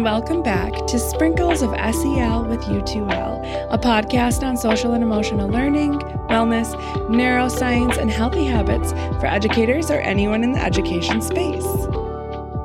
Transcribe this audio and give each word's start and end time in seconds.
and 0.00 0.04
welcome 0.06 0.42
back 0.42 0.72
to 0.86 0.98
Sprinkles 0.98 1.60
of 1.60 1.68
SEL 1.72 2.46
with 2.46 2.60
U2L, 2.62 3.68
a 3.70 3.76
podcast 3.76 4.42
on 4.42 4.56
social 4.56 4.94
and 4.94 5.04
emotional 5.04 5.46
learning, 5.46 5.92
wellness, 6.30 6.74
neuroscience, 7.10 7.98
and 7.98 8.10
healthy 8.10 8.46
habits 8.46 8.92
for 9.20 9.26
educators 9.26 9.90
or 9.90 10.00
anyone 10.00 10.42
in 10.42 10.52
the 10.52 10.58
education 10.58 11.20
space. 11.20 11.66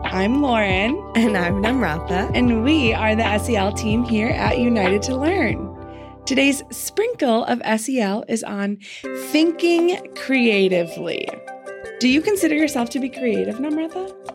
I'm 0.05 0.41
Lauren. 0.41 0.95
And 1.15 1.35
I'm 1.35 1.55
Namratha. 1.55 2.31
And 2.33 2.63
we 2.63 2.93
are 2.93 3.17
the 3.17 3.37
SEL 3.39 3.73
team 3.73 4.05
here 4.05 4.29
at 4.29 4.57
United 4.57 5.01
to 5.03 5.17
Learn. 5.17 6.23
Today's 6.25 6.63
sprinkle 6.71 7.43
of 7.43 7.61
SEL 7.81 8.23
is 8.29 8.45
on 8.45 8.77
thinking 9.31 9.99
creatively. 10.15 11.27
Do 11.99 12.07
you 12.07 12.21
consider 12.21 12.55
yourself 12.55 12.89
to 12.91 12.99
be 13.01 13.09
creative, 13.09 13.55
Namratha? 13.55 14.34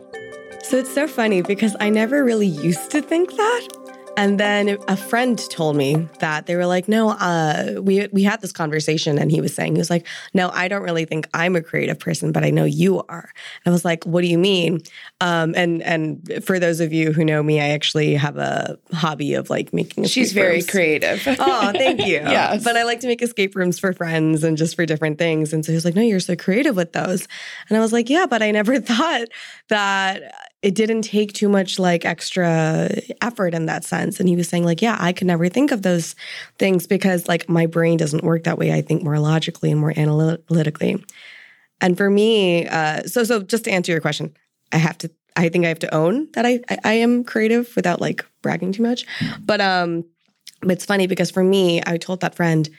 So 0.71 0.77
it's 0.77 0.93
so 0.93 1.05
funny 1.05 1.41
because 1.41 1.75
I 1.81 1.89
never 1.89 2.23
really 2.23 2.47
used 2.47 2.91
to 2.91 3.01
think 3.01 3.35
that. 3.35 3.67
And 4.15 4.39
then 4.39 4.77
a 4.87 4.95
friend 4.95 5.37
told 5.49 5.75
me 5.75 6.07
that 6.19 6.45
they 6.45 6.55
were 6.55 6.65
like, 6.65 6.87
no, 6.87 7.09
uh, 7.09 7.81
we 7.81 8.07
we 8.13 8.23
had 8.23 8.39
this 8.39 8.53
conversation, 8.53 9.17
and 9.17 9.29
he 9.29 9.41
was 9.41 9.53
saying 9.53 9.75
he 9.75 9.79
was 9.79 9.89
like, 9.89 10.07
no, 10.33 10.49
I 10.53 10.69
don't 10.69 10.83
really 10.83 11.03
think 11.03 11.27
I'm 11.33 11.57
a 11.57 11.61
creative 11.61 11.99
person, 11.99 12.31
but 12.31 12.45
I 12.45 12.51
know 12.51 12.63
you 12.63 12.99
are. 13.09 13.29
And 13.65 13.65
I 13.65 13.69
was 13.71 13.83
like, 13.83 14.05
what 14.05 14.21
do 14.21 14.27
you 14.27 14.37
mean? 14.37 14.79
Um, 15.19 15.55
and 15.57 15.81
and 15.81 16.41
for 16.41 16.57
those 16.57 16.79
of 16.79 16.93
you 16.93 17.11
who 17.11 17.25
know 17.25 17.43
me, 17.43 17.59
I 17.59 17.71
actually 17.71 18.13
have 18.15 18.37
a 18.37 18.77
hobby 18.93 19.33
of 19.33 19.49
like 19.49 19.73
making. 19.73 20.05
She's 20.05 20.31
very 20.31 20.55
rooms. 20.55 20.69
creative. 20.69 21.21
oh, 21.39 21.71
thank 21.73 21.99
you. 21.99 22.05
yes, 22.13 22.63
but 22.63 22.77
I 22.77 22.83
like 22.83 23.01
to 23.01 23.07
make 23.07 23.21
escape 23.21 23.57
rooms 23.57 23.77
for 23.77 23.91
friends 23.91 24.45
and 24.45 24.55
just 24.55 24.77
for 24.77 24.85
different 24.85 25.17
things. 25.17 25.51
And 25.51 25.65
so 25.65 25.73
he 25.73 25.75
was 25.75 25.83
like, 25.83 25.95
no, 25.95 26.01
you're 26.01 26.21
so 26.21 26.37
creative 26.37 26.77
with 26.77 26.93
those. 26.93 27.27
And 27.67 27.77
I 27.77 27.81
was 27.81 27.91
like, 27.91 28.09
yeah, 28.09 28.25
but 28.25 28.41
I 28.41 28.51
never 28.51 28.79
thought 28.79 29.27
that 29.67 30.50
it 30.61 30.75
didn't 30.75 31.01
take 31.01 31.33
too 31.33 31.49
much 31.49 31.79
like 31.79 32.05
extra 32.05 32.89
effort 33.21 33.53
in 33.53 33.65
that 33.65 33.83
sense. 33.83 34.19
And 34.19 34.29
he 34.29 34.35
was 34.35 34.47
saying, 34.47 34.63
like, 34.63 34.81
yeah, 34.81 34.95
I 34.99 35.11
could 35.11 35.27
never 35.27 35.49
think 35.49 35.71
of 35.71 35.81
those 35.81 36.15
things 36.59 36.85
because 36.85 37.27
like 37.27 37.49
my 37.49 37.65
brain 37.65 37.97
doesn't 37.97 38.23
work 38.23 38.43
that 38.43 38.59
way. 38.59 38.71
I 38.71 38.81
think 38.81 39.03
more 39.03 39.19
logically 39.19 39.71
and 39.71 39.79
more 39.79 39.93
analytically. 39.97 41.03
And 41.79 41.97
for 41.97 42.09
me, 42.09 42.67
uh, 42.67 43.03
so 43.03 43.23
so 43.23 43.41
just 43.41 43.63
to 43.63 43.71
answer 43.71 43.91
your 43.91 44.01
question, 44.01 44.35
I 44.71 44.77
have 44.77 44.97
to 44.99 45.09
I 45.35 45.49
think 45.49 45.65
I 45.65 45.69
have 45.69 45.79
to 45.79 45.93
own 45.93 46.27
that 46.33 46.45
I, 46.45 46.59
I, 46.69 46.77
I 46.83 46.93
am 46.93 47.23
creative 47.23 47.75
without 47.75 47.99
like 48.01 48.23
bragging 48.41 48.71
too 48.71 48.83
much. 48.83 49.05
But 49.43 49.61
um 49.61 50.05
it's 50.63 50.85
funny 50.85 51.07
because 51.07 51.31
for 51.31 51.43
me, 51.43 51.81
I 51.87 51.97
told 51.97 52.21
that 52.21 52.35
friend, 52.35 52.69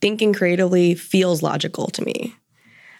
thinking 0.00 0.32
creatively 0.32 0.94
feels 0.94 1.42
logical 1.42 1.88
to 1.88 2.02
me. 2.02 2.34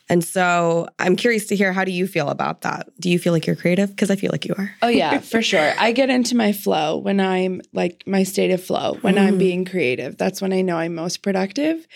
And 0.09 0.25
so 0.25 0.89
I'm 0.99 1.17
curious 1.17 1.47
to 1.47 1.57
hear 1.57 1.73
how 1.73 1.85
do 1.85 1.93
you 1.93 2.07
feel 2.07 2.29
about 2.29 2.63
that? 2.63 2.89
Do 3.01 3.09
you 3.09 3.19
feel 3.19 3.33
like 3.33 3.47
you're 3.47 3.57
creative? 3.57 3.91
Because 3.91 4.11
I 4.11 4.17
feel 4.17 4.31
like 4.33 4.45
you 4.45 4.55
are. 4.59 4.75
oh, 4.83 4.89
yeah, 4.89 5.19
for 5.21 5.43
sure. 5.43 5.73
I 5.79 5.93
get 5.93 6.11
into 6.11 6.37
my 6.37 6.53
flow 6.53 6.99
when 6.99 7.21
I'm 7.21 7.61
like 7.73 8.03
my 8.07 8.23
state 8.23 8.51
of 8.51 8.63
flow, 8.63 8.99
when 9.01 9.15
mm. 9.15 9.27
I'm 9.27 9.39
being 9.39 9.65
creative. 9.65 10.19
That's 10.19 10.43
when 10.43 10.53
I 10.53 10.63
know 10.63 10.77
I'm 10.77 10.95
most 10.95 11.23
productive. 11.23 11.87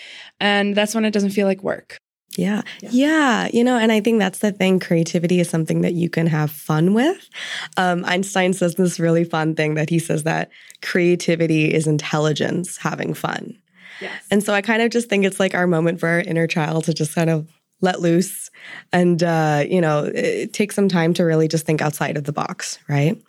And 0.40 0.74
that's 0.74 0.94
when 0.94 1.04
it 1.04 1.10
doesn't 1.10 1.30
feel 1.30 1.46
like 1.46 1.62
work. 1.62 1.98
Yeah. 2.36 2.62
yeah. 2.80 2.90
yeah. 2.92 3.48
You 3.52 3.64
know, 3.64 3.78
and 3.78 3.90
I 3.90 4.00
think 4.00 4.18
that's 4.18 4.40
the 4.40 4.52
thing. 4.52 4.78
Creativity 4.78 5.40
is 5.40 5.48
something 5.48 5.80
that 5.82 5.94
you 5.94 6.10
can 6.10 6.26
have 6.26 6.50
fun 6.50 6.94
with. 6.94 7.28
Um, 7.76 8.04
Einstein 8.04 8.52
says 8.52 8.74
this 8.74 9.00
really 9.00 9.24
fun 9.24 9.54
thing 9.54 9.74
that 9.74 9.90
he 9.90 9.98
says 9.98 10.24
that 10.24 10.50
creativity 10.82 11.72
is 11.72 11.86
intelligence 11.86 12.76
having 12.76 13.14
fun. 13.14 13.58
Yes. 14.00 14.22
And 14.30 14.42
so 14.42 14.52
I 14.52 14.60
kind 14.60 14.82
of 14.82 14.90
just 14.90 15.08
think 15.08 15.24
it's 15.24 15.40
like 15.40 15.54
our 15.54 15.66
moment 15.66 16.00
for 16.00 16.08
our 16.08 16.20
inner 16.20 16.46
child 16.46 16.84
to 16.84 16.94
just 16.94 17.14
kind 17.14 17.30
of 17.30 17.48
let 17.80 18.00
loose. 18.00 18.50
And 18.92 19.22
uh, 19.22 19.64
you 19.68 19.80
know 19.80 20.10
take 20.52 20.72
some 20.72 20.88
time 20.88 21.14
to 21.14 21.24
really 21.24 21.48
just 21.48 21.66
think 21.66 21.82
outside 21.82 22.16
of 22.16 22.24
the 22.24 22.32
box 22.32 22.78
right? 22.88 23.20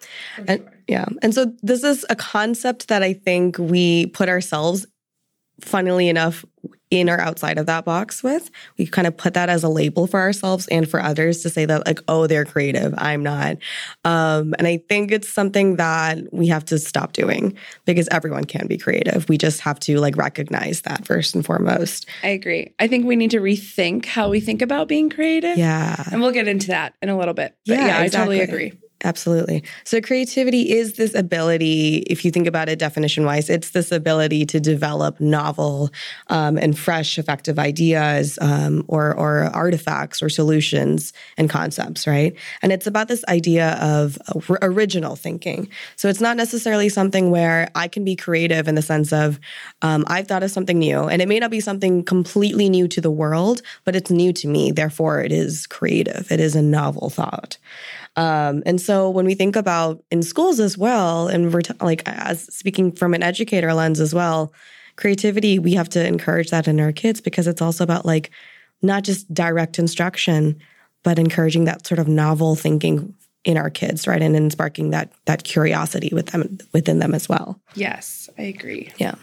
And 0.47 0.67
yeah. 0.87 1.05
And 1.21 1.33
so 1.33 1.53
this 1.61 1.83
is 1.83 2.05
a 2.09 2.15
concept 2.15 2.87
that 2.87 3.03
i 3.03 3.13
think 3.13 3.57
we 3.57 4.07
put 4.07 4.29
ourselves 4.29 4.85
funnily 5.61 6.07
enough 6.07 6.45
in 6.89 7.09
or 7.09 7.19
outside 7.19 7.57
of 7.57 7.65
that 7.65 7.85
box 7.85 8.23
with. 8.23 8.49
We 8.77 8.87
kind 8.87 9.07
of 9.07 9.15
put 9.17 9.33
that 9.33 9.49
as 9.49 9.63
a 9.63 9.69
label 9.69 10.07
for 10.07 10.19
ourselves 10.19 10.67
and 10.67 10.89
for 10.89 11.01
others 11.01 11.41
to 11.43 11.49
say 11.49 11.65
that, 11.65 11.85
like, 11.85 11.99
oh, 12.07 12.27
they're 12.27 12.45
creative, 12.45 12.93
I'm 12.97 13.23
not. 13.23 13.57
Um, 14.05 14.53
and 14.57 14.67
I 14.67 14.77
think 14.89 15.11
it's 15.11 15.29
something 15.29 15.75
that 15.77 16.19
we 16.31 16.47
have 16.47 16.65
to 16.65 16.79
stop 16.79 17.13
doing 17.13 17.57
because 17.85 18.07
everyone 18.11 18.45
can 18.45 18.67
be 18.67 18.77
creative. 18.77 19.27
We 19.27 19.37
just 19.37 19.59
have 19.61 19.79
to 19.81 19.99
like 19.99 20.17
recognize 20.17 20.81
that 20.81 21.05
first 21.05 21.35
and 21.35 21.45
foremost. 21.45 22.05
I 22.23 22.29
agree. 22.29 22.73
I 22.79 22.87
think 22.87 23.05
we 23.05 23.15
need 23.15 23.31
to 23.31 23.39
rethink 23.39 24.05
how 24.05 24.29
we 24.29 24.39
think 24.39 24.61
about 24.61 24.87
being 24.87 25.09
creative. 25.09 25.57
Yeah. 25.57 26.03
And 26.11 26.21
we'll 26.21 26.31
get 26.31 26.47
into 26.47 26.67
that 26.67 26.93
in 27.01 27.09
a 27.09 27.17
little 27.17 27.33
bit. 27.33 27.55
But 27.65 27.73
yeah, 27.73 27.85
yeah 27.87 28.03
exactly. 28.03 28.41
I 28.41 28.45
totally 28.45 28.67
agree. 28.69 28.79
Absolutely. 29.03 29.63
So, 29.83 30.01
creativity 30.01 30.71
is 30.71 30.93
this 30.93 31.13
ability, 31.13 31.97
if 32.09 32.25
you 32.25 32.31
think 32.31 32.47
about 32.47 32.67
it 32.67 32.79
definition 32.79 33.25
wise, 33.25 33.47
it's 33.47 33.69
this 33.69 33.91
ability 33.91 34.43
to 34.47 34.59
develop 34.59 35.19
novel 35.19 35.91
um, 36.29 36.57
and 36.57 36.77
fresh, 36.77 37.19
effective 37.19 37.59
ideas 37.59 38.39
um, 38.41 38.83
or, 38.87 39.15
or 39.15 39.43
artifacts 39.53 40.23
or 40.23 40.29
solutions 40.29 41.13
and 41.37 41.47
concepts, 41.47 42.07
right? 42.07 42.35
And 42.63 42.71
it's 42.71 42.87
about 42.87 43.07
this 43.07 43.23
idea 43.29 43.73
of 43.79 44.17
original 44.63 45.15
thinking. 45.15 45.69
So, 45.95 46.09
it's 46.09 46.21
not 46.21 46.35
necessarily 46.35 46.89
something 46.89 47.29
where 47.29 47.69
I 47.75 47.87
can 47.87 48.03
be 48.03 48.15
creative 48.15 48.67
in 48.67 48.73
the 48.73 48.81
sense 48.81 49.13
of 49.13 49.39
um, 49.83 50.05
I've 50.07 50.27
thought 50.27 50.41
of 50.41 50.49
something 50.49 50.79
new, 50.79 51.03
and 51.03 51.21
it 51.21 51.27
may 51.27 51.37
not 51.37 51.51
be 51.51 51.59
something 51.59 52.03
completely 52.03 52.67
new 52.67 52.87
to 52.87 52.99
the 52.99 53.11
world, 53.11 53.61
but 53.85 53.95
it's 53.95 54.09
new 54.09 54.33
to 54.33 54.47
me. 54.47 54.71
Therefore, 54.71 55.21
it 55.21 55.31
is 55.31 55.67
creative, 55.67 56.31
it 56.31 56.39
is 56.39 56.55
a 56.55 56.63
novel 56.63 57.11
thought. 57.11 57.59
Um, 58.17 58.63
and 58.65 58.81
so 58.81 59.09
when 59.09 59.25
we 59.25 59.35
think 59.35 59.55
about 59.55 60.03
in 60.11 60.23
schools 60.23 60.59
as 60.59 60.77
well, 60.77 61.27
and 61.27 61.53
we're 61.53 61.61
t- 61.61 61.73
like 61.79 62.01
as 62.07 62.53
speaking 62.53 62.91
from 62.91 63.13
an 63.13 63.21
educator 63.21 63.73
lens 63.73 63.99
as 63.99 64.13
well, 64.13 64.51
creativity, 64.95 65.59
we 65.59 65.75
have 65.75 65.87
to 65.89 66.05
encourage 66.05 66.49
that 66.49 66.67
in 66.67 66.79
our 66.79 66.91
kids 66.91 67.21
because 67.21 67.47
it's 67.47 67.61
also 67.61 67.83
about 67.83 68.05
like 68.05 68.31
not 68.81 69.03
just 69.03 69.31
direct 69.31 69.77
instruction, 69.77 70.59
but 71.03 71.19
encouraging 71.19 71.65
that 71.65 71.85
sort 71.85 71.99
of 71.99 72.07
novel 72.07 72.55
thinking 72.55 73.13
in 73.45 73.55
our 73.55 73.69
kids, 73.69 74.07
right? 74.07 74.21
And 74.21 74.35
in 74.35 74.49
sparking 74.49 74.89
that 74.89 75.11
that 75.25 75.43
curiosity 75.43 76.09
with 76.11 76.27
them 76.27 76.57
within 76.73 76.99
them 76.99 77.13
as 77.13 77.29
well. 77.29 77.61
Yes, 77.75 78.29
I 78.37 78.43
agree. 78.43 78.91
Yeah. 78.97 79.15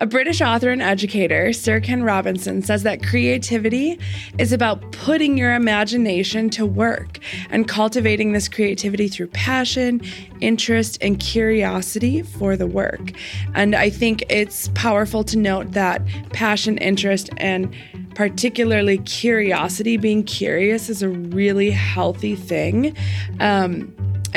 A 0.00 0.06
British 0.06 0.40
author 0.40 0.70
and 0.70 0.80
educator, 0.80 1.52
Sir 1.52 1.80
Ken 1.80 2.04
Robinson, 2.04 2.62
says 2.62 2.84
that 2.84 3.02
creativity 3.02 3.98
is 4.38 4.52
about 4.52 4.92
putting 4.92 5.36
your 5.36 5.54
imagination 5.54 6.50
to 6.50 6.64
work 6.64 7.18
and 7.50 7.66
cultivating 7.66 8.32
this 8.32 8.48
creativity 8.48 9.08
through 9.08 9.26
passion, 9.26 10.00
interest, 10.40 10.98
and 11.00 11.18
curiosity 11.18 12.22
for 12.22 12.56
the 12.56 12.68
work. 12.68 13.10
And 13.56 13.74
I 13.74 13.90
think 13.90 14.22
it's 14.30 14.68
powerful 14.74 15.24
to 15.24 15.36
note 15.36 15.72
that 15.72 16.00
passion, 16.32 16.78
interest, 16.78 17.30
and 17.38 17.74
particularly 18.14 18.98
curiosity, 18.98 19.96
being 19.96 20.22
curious, 20.22 20.88
is 20.88 21.02
a 21.02 21.08
really 21.08 21.72
healthy 21.72 22.36
thing. 22.36 22.96
Um, 23.40 23.92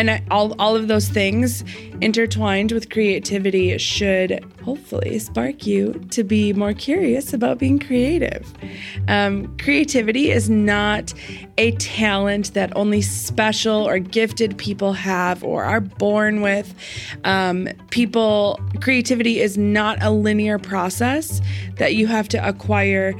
and 0.09 0.23
all, 0.31 0.55
all 0.59 0.75
of 0.75 0.87
those 0.87 1.07
things 1.07 1.63
intertwined 2.01 2.71
with 2.71 2.89
creativity 2.89 3.77
should 3.77 4.43
hopefully 4.63 5.19
spark 5.19 5.67
you 5.67 5.93
to 6.09 6.23
be 6.23 6.53
more 6.53 6.73
curious 6.73 7.33
about 7.33 7.59
being 7.59 7.77
creative. 7.77 8.51
Um, 9.07 9.55
creativity 9.57 10.31
is 10.31 10.49
not 10.49 11.13
a 11.57 11.71
talent 11.73 12.53
that 12.53 12.75
only 12.75 13.01
special 13.01 13.87
or 13.87 13.99
gifted 13.99 14.57
people 14.57 14.93
have 14.93 15.43
or 15.43 15.63
are 15.63 15.81
born 15.81 16.41
with. 16.41 16.73
Um, 17.23 17.67
people, 17.91 18.59
creativity 18.81 19.39
is 19.39 19.57
not 19.57 20.01
a 20.01 20.09
linear 20.09 20.57
process 20.57 21.41
that 21.77 21.93
you 21.93 22.07
have 22.07 22.27
to 22.29 22.47
acquire 22.47 23.13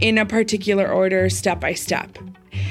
in 0.00 0.18
a 0.18 0.26
particular 0.26 0.88
order, 0.88 1.30
step 1.30 1.60
by 1.60 1.72
step. 1.72 2.18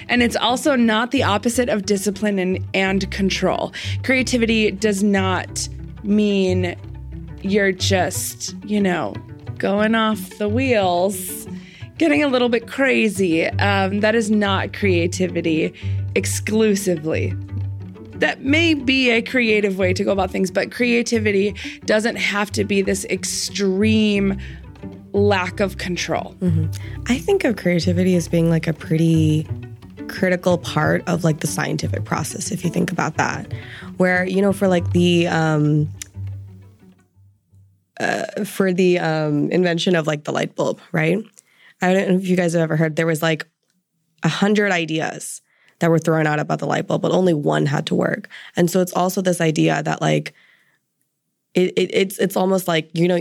And 0.10 0.24
it's 0.24 0.36
also 0.36 0.76
not 0.76 1.12
the 1.12 1.24
opposite 1.24 1.70
of 1.70 1.86
discipline 1.86 2.40
and, 2.40 2.66
and 2.74 3.10
control. 3.12 3.74
Creativity 4.04 4.72
does 4.72 5.04
not 5.04 5.68
mean 6.04 6.76
you're 7.42 7.72
just, 7.72 8.56
you 8.66 8.82
know, 8.82 9.14
going 9.58 9.96
off 9.96 10.38
the 10.38 10.50
wheels, 10.50 11.48
getting 11.98 12.24
a 12.24 12.28
little 12.28 12.50
bit 12.50 12.68
crazy. 12.68 13.46
Um, 13.48 14.00
that 14.02 14.16
is 14.16 14.30
not 14.30 14.74
creativity 14.74 15.74
exclusively. 16.16 17.34
That 18.16 18.42
may 18.42 18.74
be 18.74 19.12
a 19.12 19.22
creative 19.22 19.78
way 19.78 19.94
to 19.94 20.04
go 20.04 20.12
about 20.12 20.32
things, 20.32 20.50
but 20.50 20.72
creativity 20.72 21.54
doesn't 21.86 22.16
have 22.16 22.52
to 22.52 22.64
be 22.64 22.82
this 22.82 23.06
extreme 23.06 24.40
lack 25.12 25.60
of 25.60 25.78
control. 25.78 26.36
Mm-hmm. 26.40 26.72
I 27.08 27.18
think 27.18 27.44
of 27.44 27.56
creativity 27.56 28.16
as 28.16 28.28
being 28.28 28.50
like 28.50 28.68
a 28.68 28.74
pretty 28.74 29.48
critical 30.16 30.58
part 30.58 31.04
of 31.08 31.24
like 31.24 31.42
the 31.42 31.48
scientific 31.48 32.06
process 32.06 32.52
if 32.52 32.64
you 32.64 32.70
think 32.70 32.92
about 32.92 33.18
that. 33.18 33.52
Where 33.98 34.26
you 34.26 34.42
know 34.42 34.54
for 34.54 34.68
like 34.68 34.92
the 34.92 35.28
um 35.28 35.90
uh, 38.00 38.44
for 38.46 38.74
the 38.74 39.00
um 39.00 39.52
invention 39.52 39.96
of 39.96 40.08
like 40.08 40.24
the 40.24 40.32
light 40.32 40.56
bulb 40.56 40.80
right? 40.92 41.24
I 41.82 41.94
don't 41.94 42.10
know 42.10 42.16
if 42.16 42.28
you 42.28 42.38
guys 42.38 42.54
have 42.54 42.62
ever 42.62 42.78
heard 42.78 42.96
there 42.96 43.06
was 43.06 43.22
like 43.22 43.46
a 44.24 44.30
hundred 44.30 44.72
ideas 44.72 45.42
that 45.80 45.90
were 45.90 46.00
thrown 46.00 46.26
out 46.26 46.40
about 46.40 46.60
the 46.60 46.66
light 46.66 46.88
bulb 46.88 47.02
but 47.02 47.12
only 47.12 47.34
one 47.34 47.66
had 47.66 47.86
to 47.88 47.96
work. 47.96 48.30
And 48.56 48.72
so 48.72 48.80
it's 48.80 48.94
also 48.94 49.22
this 49.22 49.42
idea 49.42 49.84
that 49.84 50.02
like 50.02 50.34
it, 51.54 51.74
it 51.78 51.90
it's 51.94 52.18
it's 52.20 52.38
almost 52.38 52.68
like 52.68 52.90
you 52.94 53.08
know 53.08 53.20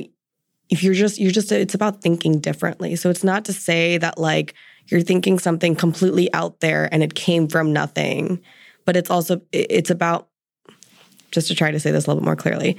if 0.71 0.83
you're 0.83 0.95
just 0.95 1.19
you're 1.19 1.33
just 1.33 1.51
it's 1.51 1.75
about 1.75 2.03
thinking 2.03 2.39
differently. 2.39 2.97
So 2.97 3.11
it's 3.11 3.25
not 3.25 3.45
to 3.47 3.53
say 3.53 3.99
that 3.99 4.19
like 4.19 4.55
you're 4.89 5.03
thinking 5.03 5.39
something 5.39 5.75
completely 5.75 6.33
out 6.33 6.61
there 6.61 6.89
and 6.93 7.03
it 7.03 7.15
came 7.15 7.49
from 7.49 7.73
nothing. 7.73 8.41
But 8.85 8.97
it's 8.97 9.11
also 9.11 9.41
it's 9.53 9.91
about 9.91 10.29
just 11.31 11.49
to 11.49 11.55
try 11.55 11.71
to 11.71 11.81
say 11.81 11.91
this 11.91 12.07
a 12.07 12.11
little 12.11 12.21
bit 12.21 12.27
more 12.27 12.37
clearly 12.37 12.77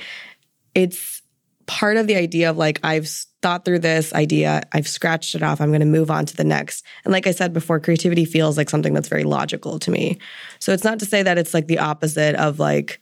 it's 0.75 1.21
part 1.65 1.97
of 1.97 2.05
the 2.05 2.15
idea 2.15 2.49
of 2.49 2.57
like 2.57 2.79
i've 2.83 3.07
thought 3.41 3.65
through 3.65 3.79
this 3.79 4.13
idea 4.13 4.61
i've 4.73 4.87
scratched 4.87 5.33
it 5.33 5.41
off 5.41 5.59
i'm 5.59 5.69
going 5.69 5.79
to 5.79 5.85
move 5.85 6.11
on 6.11 6.25
to 6.25 6.35
the 6.35 6.43
next. 6.43 6.85
And 7.03 7.11
like 7.11 7.25
i 7.25 7.31
said 7.31 7.53
before 7.53 7.79
creativity 7.79 8.25
feels 8.25 8.57
like 8.57 8.69
something 8.69 8.93
that's 8.93 9.09
very 9.09 9.23
logical 9.23 9.79
to 9.79 9.91
me. 9.91 10.19
So 10.59 10.73
it's 10.73 10.83
not 10.83 10.99
to 10.99 11.05
say 11.05 11.23
that 11.23 11.37
it's 11.37 11.53
like 11.53 11.67
the 11.67 11.79
opposite 11.79 12.35
of 12.35 12.59
like 12.59 13.01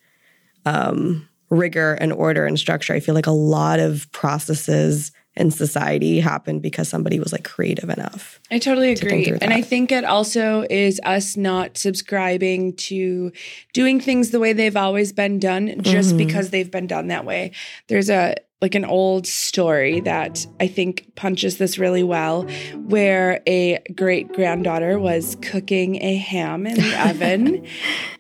um 0.65 1.27
rigor 1.49 1.93
and 1.93 2.11
order 2.13 2.45
and 2.45 2.57
structure. 2.57 2.93
I 2.93 2.99
feel 2.99 3.15
like 3.15 3.27
a 3.27 3.31
lot 3.31 3.79
of 3.79 4.11
processes 4.11 5.11
in 5.35 5.49
society 5.49 6.19
happened 6.19 6.61
because 6.61 6.87
somebody 6.87 7.19
was 7.19 7.31
like 7.31 7.43
creative 7.43 7.89
enough. 7.89 8.39
I 8.51 8.59
totally 8.59 8.91
agree. 8.91 9.25
To 9.25 9.43
and 9.43 9.53
I 9.53 9.61
think 9.61 9.91
it 9.91 10.03
also 10.03 10.65
is 10.69 11.01
us 11.03 11.35
not 11.35 11.77
subscribing 11.77 12.75
to 12.75 13.31
doing 13.73 13.99
things 13.99 14.29
the 14.29 14.39
way 14.39 14.53
they've 14.53 14.77
always 14.77 15.11
been 15.11 15.39
done 15.39 15.81
just 15.81 16.09
mm-hmm. 16.09 16.17
because 16.17 16.51
they've 16.51 16.69
been 16.69 16.87
done 16.87 17.07
that 17.07 17.25
way. 17.25 17.51
There's 17.87 18.09
a 18.09 18.35
like 18.63 18.75
an 18.75 18.85
old 18.85 19.27
story 19.27 19.99
that 19.99 20.47
I 20.61 20.67
think 20.67 21.13
punches 21.15 21.57
this 21.57 21.77
really 21.77 22.01
well, 22.01 22.43
where 22.75 23.41
a 23.45 23.83
great 23.93 24.31
granddaughter 24.31 24.97
was 24.97 25.35
cooking 25.41 26.01
a 26.01 26.15
ham 26.15 26.65
in 26.65 26.75
the 26.75 27.09
oven. 27.09 27.67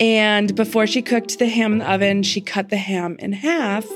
And 0.01 0.53
before 0.53 0.85
she 0.85 1.01
cooked 1.01 1.39
the 1.39 1.47
ham 1.47 1.71
in 1.71 1.77
the 1.77 1.89
oven, 1.89 2.23
she 2.23 2.41
cut 2.41 2.67
the 2.67 2.77
ham 2.77 3.15
in 3.19 3.31
half 3.31 3.87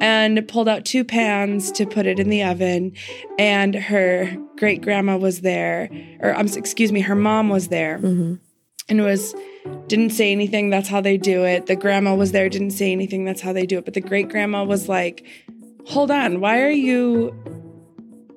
and 0.00 0.46
pulled 0.48 0.68
out 0.68 0.84
two 0.84 1.04
pans 1.04 1.70
to 1.72 1.86
put 1.86 2.04
it 2.04 2.18
in 2.18 2.30
the 2.30 2.42
oven. 2.42 2.92
And 3.38 3.76
her 3.76 4.36
great 4.56 4.82
grandma 4.82 5.16
was 5.16 5.42
there, 5.42 5.88
or 6.18 6.34
um, 6.34 6.48
excuse 6.48 6.90
me, 6.90 7.02
her 7.02 7.14
mom 7.14 7.48
was 7.48 7.68
there. 7.68 7.98
Mm-hmm. 7.98 8.34
And 8.88 9.02
was 9.02 9.34
didn't 9.88 10.10
say 10.10 10.32
anything. 10.32 10.70
That's 10.70 10.88
how 10.88 11.00
they 11.00 11.16
do 11.16 11.44
it. 11.44 11.66
The 11.66 11.76
grandma 11.76 12.14
was 12.14 12.32
there, 12.32 12.48
didn't 12.48 12.70
say 12.70 12.92
anything. 12.92 13.24
That's 13.24 13.40
how 13.40 13.52
they 13.52 13.66
do 13.66 13.78
it. 13.78 13.84
But 13.84 13.94
the 13.94 14.00
great 14.00 14.28
grandma 14.28 14.64
was 14.64 14.88
like, 14.88 15.24
hold 15.86 16.10
on, 16.10 16.40
why 16.40 16.60
are 16.60 16.70
you 16.70 17.30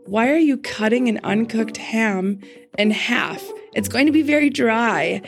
why 0.05 0.29
are 0.29 0.37
you 0.37 0.57
cutting 0.57 1.07
an 1.07 1.19
uncooked 1.23 1.77
ham 1.77 2.39
in 2.77 2.91
half? 2.91 3.43
It's 3.73 3.87
going 3.87 4.07
to 4.07 4.11
be 4.11 4.23
very 4.23 4.49
dry. 4.49 5.21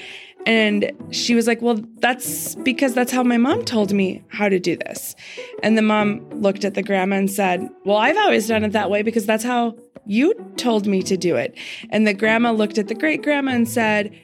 And 0.47 0.91
she 1.11 1.35
was 1.35 1.45
like, 1.45 1.61
Well, 1.61 1.79
that's 1.97 2.55
because 2.55 2.95
that's 2.95 3.11
how 3.11 3.21
my 3.21 3.37
mom 3.37 3.63
told 3.63 3.93
me 3.93 4.23
how 4.29 4.49
to 4.49 4.59
do 4.59 4.75
this. 4.75 5.15
And 5.61 5.77
the 5.77 5.83
mom 5.83 6.27
looked 6.31 6.65
at 6.65 6.73
the 6.73 6.81
grandma 6.81 7.17
and 7.17 7.29
said, 7.29 7.69
Well, 7.85 7.97
I've 7.97 8.17
always 8.17 8.47
done 8.47 8.63
it 8.63 8.71
that 8.71 8.89
way 8.89 9.03
because 9.03 9.27
that's 9.27 9.43
how 9.43 9.75
you 10.07 10.33
told 10.57 10.87
me 10.87 11.03
to 11.03 11.15
do 11.15 11.35
it. 11.35 11.55
And 11.91 12.07
the 12.07 12.13
grandma 12.15 12.51
looked 12.51 12.79
at 12.79 12.87
the 12.87 12.95
great 12.95 13.21
grandma 13.21 13.51
and 13.51 13.69
said, 13.69 14.19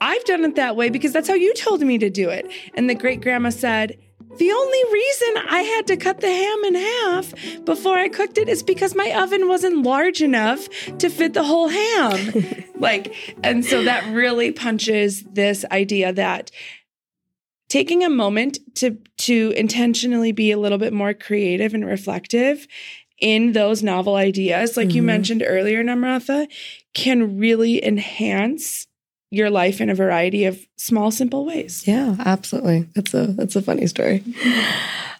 I've 0.00 0.24
done 0.24 0.44
it 0.44 0.54
that 0.54 0.76
way 0.76 0.88
because 0.88 1.12
that's 1.12 1.28
how 1.28 1.34
you 1.34 1.52
told 1.54 1.82
me 1.82 1.98
to 1.98 2.08
do 2.08 2.30
it. 2.30 2.50
And 2.74 2.88
the 2.88 2.94
great 2.94 3.20
grandma 3.20 3.50
said, 3.50 3.98
the 4.38 4.50
only 4.50 4.92
reason 4.92 5.34
I 5.50 5.62
had 5.62 5.86
to 5.88 5.96
cut 5.96 6.20
the 6.20 6.28
ham 6.28 6.64
in 6.64 6.74
half 6.74 7.64
before 7.64 7.96
I 7.96 8.08
cooked 8.08 8.38
it 8.38 8.48
is 8.48 8.62
because 8.62 8.94
my 8.94 9.12
oven 9.12 9.48
wasn't 9.48 9.82
large 9.82 10.22
enough 10.22 10.68
to 10.98 11.08
fit 11.08 11.34
the 11.34 11.44
whole 11.44 11.68
ham. 11.68 12.64
like, 12.76 13.14
and 13.42 13.64
so 13.64 13.84
that 13.84 14.12
really 14.12 14.52
punches 14.52 15.22
this 15.24 15.64
idea 15.70 16.12
that 16.12 16.50
taking 17.68 18.02
a 18.02 18.08
moment 18.08 18.58
to 18.76 18.98
to 19.18 19.52
intentionally 19.56 20.32
be 20.32 20.50
a 20.50 20.58
little 20.58 20.78
bit 20.78 20.92
more 20.92 21.14
creative 21.14 21.74
and 21.74 21.84
reflective 21.84 22.66
in 23.20 23.52
those 23.52 23.82
novel 23.82 24.14
ideas, 24.14 24.76
like 24.76 24.88
mm-hmm. 24.88 24.96
you 24.96 25.02
mentioned 25.02 25.42
earlier, 25.44 25.82
Namratha, 25.82 26.46
can 26.94 27.36
really 27.38 27.84
enhance 27.84 28.86
your 29.30 29.50
life 29.50 29.80
in 29.80 29.90
a 29.90 29.94
variety 29.94 30.44
of 30.46 30.58
small, 30.76 31.10
simple 31.10 31.44
ways. 31.44 31.86
Yeah, 31.86 32.16
absolutely. 32.18 32.88
That's 32.94 33.14
a 33.14 33.26
that's 33.26 33.56
a 33.56 33.62
funny 33.62 33.86
story. 33.86 34.24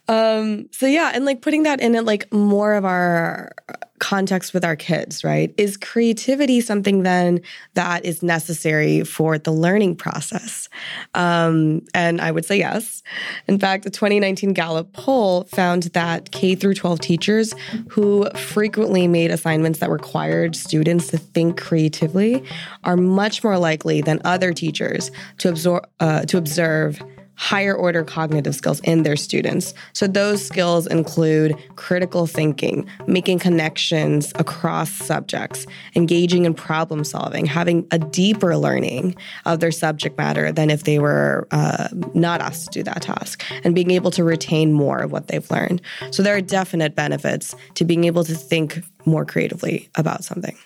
Um, 0.09 0.69
so 0.73 0.87
yeah, 0.87 1.13
and 1.15 1.25
like 1.25 1.43
putting 1.43 1.65
that 1.65 1.81
in 1.81 1.93
like 2.05 2.33
more 2.33 2.75
of 2.75 2.85
our 2.85 3.53
context 3.99 4.55
with 4.55 4.65
our 4.65 4.77
kids, 4.77 5.25
right? 5.25 5.53
Is 5.57 5.77
creativity 5.77 6.61
something 6.61 7.03
then 7.03 7.41
that 7.75 8.05
is 8.05 8.23
necessary 8.23 9.05
for 9.05 9.39
the 9.39 9.51
learning 9.51 9.97
process? 9.97 10.69
Um, 11.15 11.83
and 11.95 12.21
I 12.21 12.31
would 12.31 12.45
say 12.45 12.59
yes. 12.59 13.03
In 13.47 13.59
fact, 13.59 13.87
a 13.87 13.91
2019 13.91 14.53
Gallup 14.53 14.93
poll 14.93 15.45
found 15.45 15.85
that 15.95 16.31
K 16.31 16.55
through 16.55 16.75
12 16.75 17.01
teachers 17.01 17.55
who 17.89 18.29
frequently 18.31 19.09
made 19.09 19.31
assignments 19.31 19.81
that 19.81 19.91
required 19.91 20.57
students 20.57 21.09
to 21.09 21.19
think 21.19 21.61
creatively 21.61 22.45
are 22.85 22.97
much 22.97 23.45
more 23.45 23.59
likely 23.59 24.01
than 24.01 24.21
other 24.25 24.53
teachers 24.53 25.11
to 25.39 25.49
absorb 25.49 25.87
uh, 26.01 26.23
to 26.23 26.39
observe 26.39 27.03
higher 27.39 27.75
order 27.75 28.03
cognitive 28.03 28.55
skills 28.55 28.81
in 28.81 29.05
their 29.05 29.17
students. 29.17 29.73
So 29.93 30.09
those 30.09 30.45
skills 30.45 30.89
include 30.89 31.57
critical 31.77 32.27
thinking, 32.27 32.87
making 33.07 33.39
connections 33.39 34.33
across 34.35 34.91
subjects, 34.91 35.65
engaging 35.95 36.45
in 36.47 36.53
problem 36.53 37.05
solving, 37.05 37.47
having 37.47 37.87
a 37.93 37.99
deeper 37.99 38.57
learning 38.57 39.15
of 39.47 39.61
their 39.61 39.71
subject 39.71 40.19
matter 40.19 40.51
than 40.51 40.69
if 40.69 40.83
they 40.83 40.99
were 40.99 41.47
uh, 41.53 41.89
not 42.13 42.41
asked 42.41 42.73
to 42.73 42.81
do 42.81 42.83
that 42.83 43.03
task, 43.03 43.45
and 43.63 43.73
being 43.73 43.93
able 43.93 44.11
to 44.11 44.25
retain 44.25 44.73
more 44.73 44.99
of 44.99 45.13
what 45.13 45.29
they've 45.29 45.49
learned. 45.49 45.81
So 46.11 46.25
there 46.25 46.35
are 46.35 46.41
definite 46.41 46.97
benefits 46.97 47.55
to 47.75 47.85
being 47.85 48.03
able 48.05 48.25
to 48.25 48.35
think 48.35 48.83
more 49.07 49.25
creatively 49.25 49.89
about 49.95 50.25
something. 50.25 50.57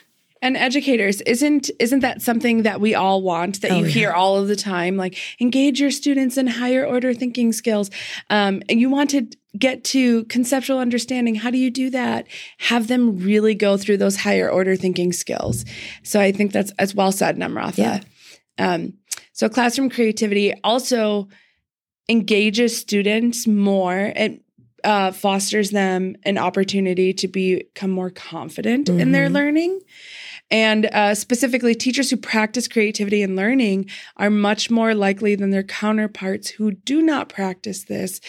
And 0.43 0.57
educators, 0.57 1.21
isn't 1.21 1.71
isn't 1.79 2.01
that 2.01 2.21
something 2.21 2.65
that 2.65 2.81
we 2.81 2.97
all 2.97 3.23
want 3.23 3.63
that 3.63 3.71
oh, 3.71 3.79
you 3.79 3.85
hear 3.85 4.11
all 4.11 4.37
of 4.37 4.49
the 4.49 4.57
time? 4.57 4.97
Like 4.97 5.17
engage 5.41 5.81
your 5.81 5.93
students 5.93 6.37
in 6.37 6.49
higher 6.49 6.85
order 6.85 7.15
thinking 7.15 7.53
skills. 7.53 7.91
Um, 8.29 8.61
and 8.69 8.81
you 8.81 8.91
want 8.91 9.11
to 9.11 9.29
get 9.57 9.85
to 9.85 10.25
conceptual 10.25 10.81
understanding. 10.81 11.37
How 11.37 11.51
do 11.51 11.59
you 11.59 11.71
do 11.71 11.91
that? 11.91 12.27
Have 12.59 12.89
them 12.89 13.19
really 13.19 13.55
go 13.55 13.77
through 13.77 13.99
those 13.99 14.17
higher 14.17 14.51
order 14.51 14.75
thinking 14.75 15.13
skills. 15.13 15.65
So 16.03 16.21
I 16.21 16.33
think 16.33 16.53
that's 16.53 16.73
as 16.73 16.93
well 16.93 17.13
said, 17.13 17.37
Namratha. 17.37 17.79
Yeah. 17.79 18.01
Um, 18.59 18.95
so 19.33 19.49
classroom 19.49 19.91
creativity 19.91 20.55
also 20.65 21.29
engages 22.09 22.77
students 22.77 23.47
more. 23.47 24.13
It 24.17 24.43
uh, 24.85 25.13
fosters 25.13 25.71
them 25.71 26.17
an 26.25 26.39
opportunity 26.39 27.13
to 27.13 27.29
become 27.29 27.91
more 27.91 28.11
confident 28.11 28.89
mm-hmm. 28.89 29.01
in 29.01 29.13
their 29.13 29.27
mm-hmm. 29.27 29.35
learning. 29.35 29.81
And 30.53 30.85
uh, 30.93 31.15
specifically, 31.15 31.75
teachers 31.75 32.11
who 32.11 32.19
practice 32.19 32.69
creativity 32.69 33.23
and 33.23 33.35
learning 33.35 33.89
are 34.19 34.29
much 34.29 34.71
more 34.71 34.95
likely 34.95 35.35
than 35.35 35.49
their 35.49 35.63
counterparts 35.63 36.51
who 36.51 36.73
do 36.73 37.01
not 37.01 37.31
practice 37.31 37.85
this 37.85 38.21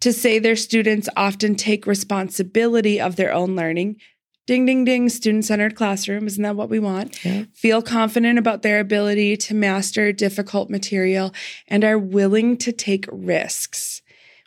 to 0.00 0.12
say 0.12 0.40
their 0.40 0.56
students 0.56 1.08
often 1.16 1.54
take 1.54 1.86
responsibility 1.86 3.00
of 3.00 3.14
their 3.14 3.32
own 3.32 3.54
learning. 3.54 3.96
Ding, 4.48 4.66
ding, 4.66 4.84
ding, 4.84 5.08
student 5.08 5.44
centered 5.44 5.76
classroom. 5.76 6.26
Isn't 6.26 6.42
that 6.42 6.56
what 6.56 6.70
we 6.70 6.80
want? 6.80 7.24
Yeah. 7.24 7.44
Feel 7.54 7.80
confident 7.80 8.40
about 8.40 8.62
their 8.62 8.80
ability 8.80 9.36
to 9.36 9.54
master 9.54 10.10
difficult 10.10 10.70
material 10.70 11.32
and 11.68 11.84
are 11.84 11.98
willing 11.98 12.56
to 12.56 12.72
take 12.72 13.06
risks, 13.12 14.02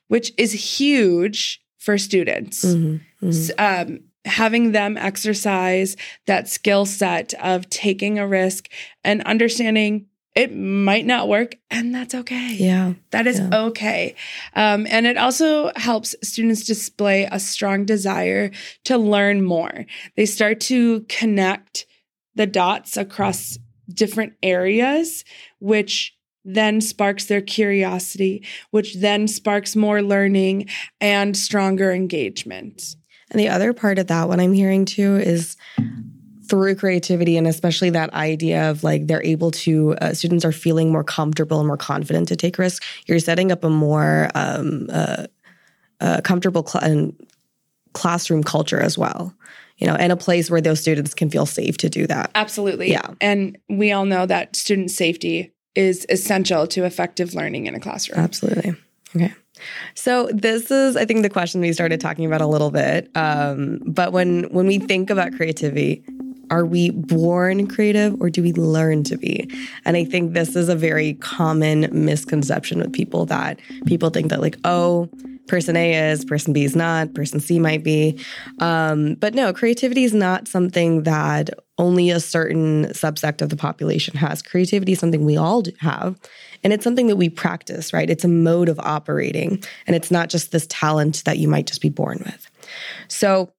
which 0.08 0.34
is 0.38 0.80
huge 0.80 1.62
for 1.78 1.98
students. 1.98 2.66
Mm-hmm, 2.66 3.28
mm-hmm. 3.28 3.92
Um, 3.92 4.00
having 4.26 4.72
them 4.72 4.98
exercise 4.98 5.96
that 6.28 6.48
skill 6.48 6.86
set 6.86 7.34
of 7.36 7.70
taking 7.70 8.20
a 8.20 8.28
risk 8.28 8.70
and 9.04 9.22
understanding 9.24 10.08
it 10.34 10.56
might 10.56 11.06
not 11.06 11.28
work 11.28 11.56
and 11.70 11.94
that's 11.94 12.16
okay. 12.16 12.54
Yeah. 12.54 12.94
That 13.12 13.28
is 13.28 13.40
yeah. 13.40 13.64
okay. 13.66 14.16
Um, 14.56 14.88
and 14.90 15.06
it 15.06 15.18
also 15.18 15.72
helps 15.76 16.16
students 16.24 16.64
display 16.64 17.28
a 17.30 17.40
strong 17.40 17.86
desire 17.86 18.52
to 18.86 18.98
learn 18.98 19.44
more. 19.44 19.86
They 20.16 20.26
start 20.26 20.62
to 20.62 21.02
connect 21.10 21.86
the 22.36 22.48
dots 22.48 22.96
across 22.96 23.58
different 23.94 24.34
areas 24.42 25.26
which 25.60 26.16
then 26.46 26.80
sparks 26.82 27.26
their 27.26 27.42
curiosity 27.42 28.44
which 28.72 28.96
then 28.96 29.28
sparks 29.28 29.76
more 29.76 30.02
learning 30.02 30.68
and 31.02 31.36
stronger 31.36 31.92
engagement 31.92 32.96
and 33.32 33.40
the 33.40 33.50
other 33.50 33.74
part 33.74 33.98
of 33.98 34.08
that, 34.08 34.28
what 34.28 34.40
I'm 34.40 34.54
hearing 34.54 34.86
too, 34.86 35.16
is 35.16 35.56
through 36.48 36.76
creativity 36.76 37.38
and 37.38 37.48
especially 37.48 37.90
that 37.92 38.14
idea 38.14 38.70
of 38.70 38.84
like 38.84 39.08
they're 39.08 39.24
able 39.24 39.52
to 39.52 39.96
uh, 40.02 40.14
students 40.14 40.44
are 40.44 40.52
feeling 40.52 40.92
more 40.92 41.04
comfortable 41.04 41.60
and 41.60 41.68
more 41.68 41.78
confident 41.78 42.28
to 42.28 42.36
take 42.36 42.58
risks. 42.58 42.86
You're 43.08 43.20
setting 43.20 43.52
up 43.52 43.64
a 43.64 43.70
more 43.70 44.30
um, 44.36 44.88
uh, 44.92 45.28
uh, 46.02 46.22
comfortable 46.24 46.68
cl- 46.68 47.14
classroom 47.94 48.44
culture 48.44 48.80
as 48.80 48.98
well 48.98 49.34
you 49.78 49.86
know 49.86 49.96
and 49.96 50.14
a 50.14 50.16
place 50.16 50.50
where 50.50 50.62
those 50.62 50.80
students 50.80 51.14
can 51.14 51.30
feel 51.30 51.46
safe 51.46 51.78
to 51.78 51.90
do 51.90 52.08
that. 52.08 52.32
Absolutely. 52.36 52.92
Yeah. 52.92 53.16
And 53.20 53.58
we 53.68 53.92
all 53.92 54.06
know 54.06 54.26
that 54.26 54.56
student 54.56 54.92
safety 54.92 55.52
is 55.76 56.06
essential 56.10 56.68
to 56.68 56.86
effective 56.86 57.34
learning 57.34 57.66
in 57.66 57.76
a 57.76 57.80
classroom. 57.80 58.20
Absolutely. 58.20 58.76
Okay 59.16 59.34
So 59.96 60.30
this 60.34 60.72
is, 60.72 60.96
I 60.96 61.06
think, 61.06 61.22
the 61.22 61.30
question 61.30 61.62
we 61.62 61.74
started 61.74 62.00
talking 62.00 62.26
about 62.26 62.42
a 62.42 62.48
little 62.48 62.72
bit. 62.72 63.10
Um, 63.16 63.80
but 63.86 64.12
when 64.12 64.44
when 64.52 64.68
we 64.68 64.80
think 64.80 65.10
about 65.10 65.34
creativity, 65.34 66.04
are 66.52 66.66
we 66.66 66.90
born 66.92 67.66
creative 67.68 68.22
or 68.22 68.30
do 68.30 68.44
we 68.44 68.52
learn 68.54 69.04
to 69.06 69.18
be? 69.18 69.50
And 69.86 69.96
I 69.96 70.04
think 70.04 70.34
this 70.34 70.56
is 70.56 70.68
a 70.68 70.76
very 70.76 71.14
common 71.16 71.88
misconception 71.92 72.80
with 72.80 72.92
people 72.92 73.26
that 73.28 73.58
people 73.86 74.10
think 74.10 74.30
that 74.30 74.42
like, 74.42 74.58
oh, 74.66 75.10
person 75.48 75.76
A 75.76 75.94
is, 76.12 76.26
person 76.26 76.54
B 76.54 76.64
is 76.64 76.76
not, 76.76 77.14
person 77.14 77.40
C 77.40 77.58
might 77.58 77.84
be. 77.84 78.20
Um, 78.60 79.16
but 79.16 79.34
no, 79.34 79.54
creativity 79.54 80.04
is 80.04 80.14
not 80.14 80.48
something 80.48 81.04
that 81.04 81.50
only 81.78 82.10
a 82.10 82.20
certain 82.20 82.86
subsect 82.88 83.42
of 83.42 83.50
the 83.50 83.58
population 83.58 84.16
has. 84.16 84.42
Creativity 84.42 84.92
is 84.92 85.00
something 85.00 85.26
we 85.26 85.38
all 85.38 85.64
have. 85.80 86.20
And 86.64 86.74
it's 86.74 86.84
something 86.84 87.08
that 87.08 87.16
we 87.16 87.30
practice, 87.30 87.94
right? 87.94 88.10
It's 88.10 88.24
a 88.24 88.30
mode 88.30 88.70
of 88.70 88.80
operating. 88.80 89.64
And 89.88 89.96
it's 89.96 90.12
not 90.12 90.30
just 90.30 90.52
this 90.52 90.68
talent 90.70 91.24
that 91.26 91.38
you 91.38 91.48
might 91.48 91.68
just 91.68 91.82
be 91.82 91.90
born 91.90 92.22
with. 92.26 92.50
So 93.08 93.52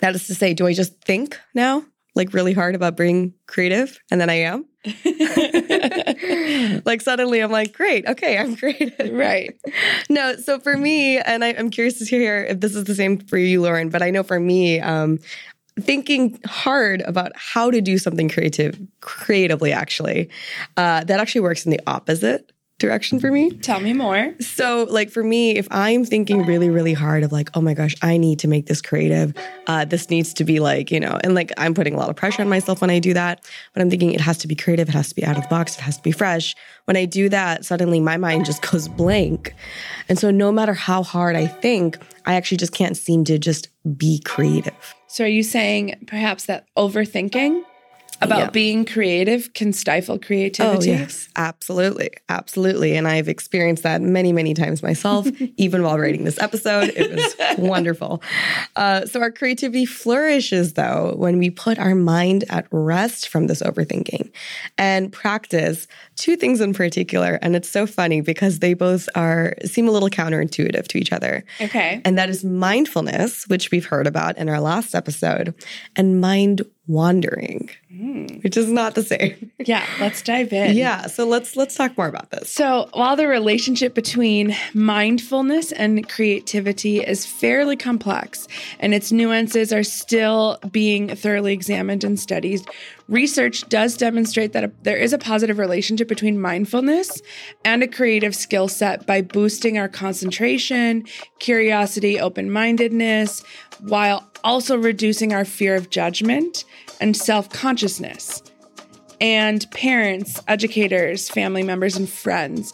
that 0.00 0.14
is 0.14 0.26
to 0.28 0.34
say, 0.34 0.54
do 0.54 0.66
I 0.66 0.72
just 0.72 1.00
think 1.02 1.38
now? 1.54 1.84
Like 2.14 2.34
really 2.34 2.52
hard 2.52 2.74
about 2.74 2.96
being 2.96 3.34
creative, 3.46 4.00
and 4.10 4.20
then 4.20 4.28
I 4.28 4.40
am. 4.40 4.64
like 6.84 7.00
suddenly 7.00 7.40
I'm 7.40 7.52
like, 7.52 7.72
great, 7.72 8.06
okay, 8.06 8.38
I'm 8.38 8.56
creative. 8.56 9.12
Right. 9.12 9.56
No, 10.08 10.34
so 10.34 10.58
for 10.58 10.76
me, 10.76 11.18
and 11.18 11.44
I, 11.44 11.50
am 11.50 11.70
curious 11.70 12.00
to 12.00 12.06
hear 12.06 12.44
if 12.44 12.58
this 12.58 12.74
is 12.74 12.84
the 12.84 12.94
same 12.94 13.18
for 13.18 13.38
you, 13.38 13.62
Lauren, 13.62 13.88
but 13.88 14.02
I 14.02 14.10
know 14.10 14.24
for 14.24 14.40
me, 14.40 14.80
um, 14.80 15.20
thinking 15.80 16.38
hard 16.46 17.00
about 17.02 17.32
how 17.34 17.70
to 17.70 17.80
do 17.80 17.98
something 17.98 18.28
creative 18.28 18.78
creatively 19.00 19.72
actually 19.72 20.28
uh, 20.76 21.04
that 21.04 21.20
actually 21.20 21.40
works 21.40 21.64
in 21.64 21.70
the 21.70 21.80
opposite 21.86 22.52
direction 22.78 23.18
for 23.18 23.30
me. 23.30 23.50
Tell 23.50 23.80
me 23.80 23.92
more. 23.92 24.34
So, 24.40 24.86
like 24.88 25.10
for 25.10 25.24
me, 25.24 25.56
if 25.56 25.66
I'm 25.70 26.04
thinking 26.04 26.44
really, 26.44 26.70
really 26.70 26.92
hard 26.92 27.24
of 27.24 27.32
like, 27.32 27.50
oh 27.54 27.60
my 27.60 27.74
gosh, 27.74 27.94
I 28.02 28.16
need 28.16 28.38
to 28.40 28.48
make 28.48 28.66
this 28.66 28.80
creative, 28.80 29.34
uh, 29.66 29.84
this 29.84 30.10
needs 30.10 30.32
to 30.34 30.44
be 30.44 30.60
like, 30.60 30.90
you 30.90 31.00
know, 31.00 31.18
and 31.22 31.34
like 31.34 31.52
I'm 31.56 31.74
putting 31.74 31.94
a 31.94 31.98
lot 31.98 32.08
of 32.08 32.16
pressure 32.16 32.42
on 32.42 32.48
myself 32.48 32.80
when 32.80 32.90
I 32.90 32.98
do 33.00 33.14
that. 33.14 33.44
But 33.74 33.82
I'm 33.82 33.90
thinking 33.90 34.12
it 34.12 34.20
has 34.20 34.38
to 34.38 34.48
be 34.48 34.54
creative, 34.54 34.88
it 34.88 34.92
has 34.92 35.08
to 35.08 35.14
be 35.14 35.24
out 35.24 35.36
of 35.36 35.42
the 35.42 35.48
box, 35.48 35.76
it 35.76 35.80
has 35.80 35.96
to 35.96 36.02
be 36.02 36.12
fresh. 36.12 36.54
When 36.84 36.96
I 36.96 37.04
do 37.04 37.28
that, 37.28 37.64
suddenly 37.64 38.00
my 38.00 38.16
mind 38.16 38.46
just 38.46 38.62
goes 38.62 38.88
blank. 38.88 39.54
And 40.08 40.18
so, 40.18 40.30
no 40.30 40.52
matter 40.52 40.74
how 40.74 41.02
hard 41.02 41.36
I 41.36 41.46
think, 41.46 41.98
I 42.26 42.34
actually 42.34 42.58
just 42.58 42.72
can't 42.72 42.96
seem 42.96 43.24
to 43.24 43.38
just 43.38 43.68
be 43.96 44.20
creative. 44.20 44.94
So, 45.08 45.24
are 45.24 45.28
you 45.28 45.42
saying 45.42 46.04
perhaps 46.06 46.46
that 46.46 46.66
overthinking 46.76 47.64
about 48.20 48.38
yeah. 48.38 48.50
being 48.50 48.84
creative 48.84 49.52
can 49.54 49.72
stifle 49.72 50.18
creativity. 50.18 50.90
Oh, 50.90 50.94
yes, 50.94 51.28
absolutely. 51.36 52.10
Absolutely. 52.28 52.96
And 52.96 53.06
I've 53.06 53.28
experienced 53.28 53.82
that 53.84 54.02
many, 54.02 54.32
many 54.32 54.54
times 54.54 54.82
myself, 54.82 55.28
even 55.56 55.82
while 55.82 55.98
writing 55.98 56.24
this 56.24 56.38
episode. 56.40 56.92
It 56.96 57.12
was 57.12 57.58
wonderful. 57.58 58.22
Uh, 58.76 59.06
so, 59.06 59.20
our 59.20 59.30
creativity 59.30 59.84
flourishes, 59.84 60.72
though, 60.74 61.14
when 61.16 61.38
we 61.38 61.50
put 61.50 61.78
our 61.78 61.94
mind 61.94 62.44
at 62.48 62.66
rest 62.70 63.28
from 63.28 63.46
this 63.46 63.62
overthinking 63.62 64.30
and 64.76 65.12
practice 65.12 65.86
two 66.16 66.36
things 66.36 66.60
in 66.60 66.74
particular. 66.74 67.38
And 67.40 67.54
it's 67.54 67.68
so 67.68 67.86
funny 67.86 68.20
because 68.20 68.58
they 68.58 68.74
both 68.74 69.08
are 69.14 69.54
seem 69.64 69.88
a 69.88 69.92
little 69.92 70.10
counterintuitive 70.10 70.88
to 70.88 70.98
each 70.98 71.12
other. 71.12 71.44
Okay. 71.60 72.02
And 72.04 72.18
that 72.18 72.28
is 72.28 72.44
mindfulness, 72.44 73.46
which 73.48 73.70
we've 73.70 73.86
heard 73.86 74.06
about 74.06 74.36
in 74.36 74.48
our 74.48 74.60
last 74.60 74.94
episode, 74.94 75.54
and 75.96 76.20
mind 76.20 76.62
wandering, 76.88 77.68
mm. 77.92 78.42
which 78.42 78.56
is 78.56 78.68
not 78.68 78.94
the 78.94 79.02
same. 79.02 79.52
Yeah, 79.58 79.86
let's 80.00 80.22
dive 80.22 80.52
in. 80.52 80.76
yeah, 80.76 81.06
so 81.06 81.26
let's 81.26 81.54
let's 81.54 81.76
talk 81.76 81.96
more 81.96 82.08
about 82.08 82.30
this. 82.30 82.50
So, 82.52 82.88
while 82.94 83.14
the 83.14 83.28
relationship 83.28 83.94
between 83.94 84.56
mindfulness 84.74 85.70
and 85.72 86.08
creativity 86.08 87.00
is 87.00 87.26
fairly 87.26 87.76
complex 87.76 88.48
and 88.80 88.94
its 88.94 89.12
nuances 89.12 89.72
are 89.72 89.84
still 89.84 90.58
being 90.72 91.14
thoroughly 91.14 91.52
examined 91.52 92.04
and 92.04 92.18
studied, 92.18 92.62
research 93.08 93.68
does 93.68 93.96
demonstrate 93.96 94.52
that 94.54 94.64
a, 94.64 94.72
there 94.82 94.96
is 94.96 95.12
a 95.12 95.18
positive 95.18 95.58
relationship 95.58 96.08
between 96.08 96.40
mindfulness 96.40 97.20
and 97.64 97.82
a 97.82 97.88
creative 97.88 98.34
skill 98.34 98.68
set 98.68 99.06
by 99.06 99.20
boosting 99.20 99.76
our 99.76 99.88
concentration, 99.88 101.04
curiosity, 101.38 102.18
open-mindedness, 102.18 103.42
while 103.80 104.27
also 104.44 104.76
reducing 104.76 105.32
our 105.32 105.44
fear 105.44 105.74
of 105.74 105.90
judgment 105.90 106.64
and 107.00 107.16
self 107.16 107.50
consciousness. 107.50 108.42
And 109.20 109.68
parents, 109.72 110.40
educators, 110.46 111.28
family 111.28 111.62
members, 111.64 111.96
and 111.96 112.08
friends. 112.08 112.72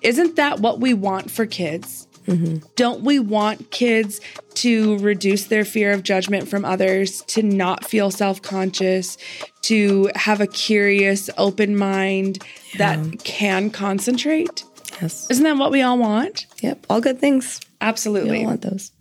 Isn't 0.00 0.36
that 0.36 0.60
what 0.60 0.80
we 0.80 0.94
want 0.94 1.30
for 1.30 1.44
kids? 1.44 2.08
Mm-hmm. 2.26 2.66
Don't 2.76 3.02
we 3.02 3.18
want 3.18 3.70
kids 3.70 4.20
to 4.54 4.98
reduce 4.98 5.44
their 5.44 5.64
fear 5.64 5.92
of 5.92 6.02
judgment 6.02 6.48
from 6.48 6.64
others, 6.64 7.22
to 7.22 7.42
not 7.42 7.84
feel 7.84 8.10
self 8.10 8.40
conscious, 8.40 9.18
to 9.62 10.10
have 10.14 10.40
a 10.40 10.46
curious, 10.46 11.28
open 11.38 11.76
mind 11.76 12.42
yeah. 12.72 12.96
that 12.96 13.24
can 13.24 13.70
concentrate? 13.70 14.64
Yes. 15.00 15.26
Isn't 15.30 15.44
that 15.44 15.56
what 15.56 15.70
we 15.70 15.82
all 15.82 15.98
want? 15.98 16.46
Yep. 16.62 16.86
All 16.90 17.00
good 17.00 17.18
things. 17.18 17.60
Absolutely. 17.80 18.30
We 18.30 18.38
all 18.40 18.46
want 18.46 18.62
those. 18.62 18.92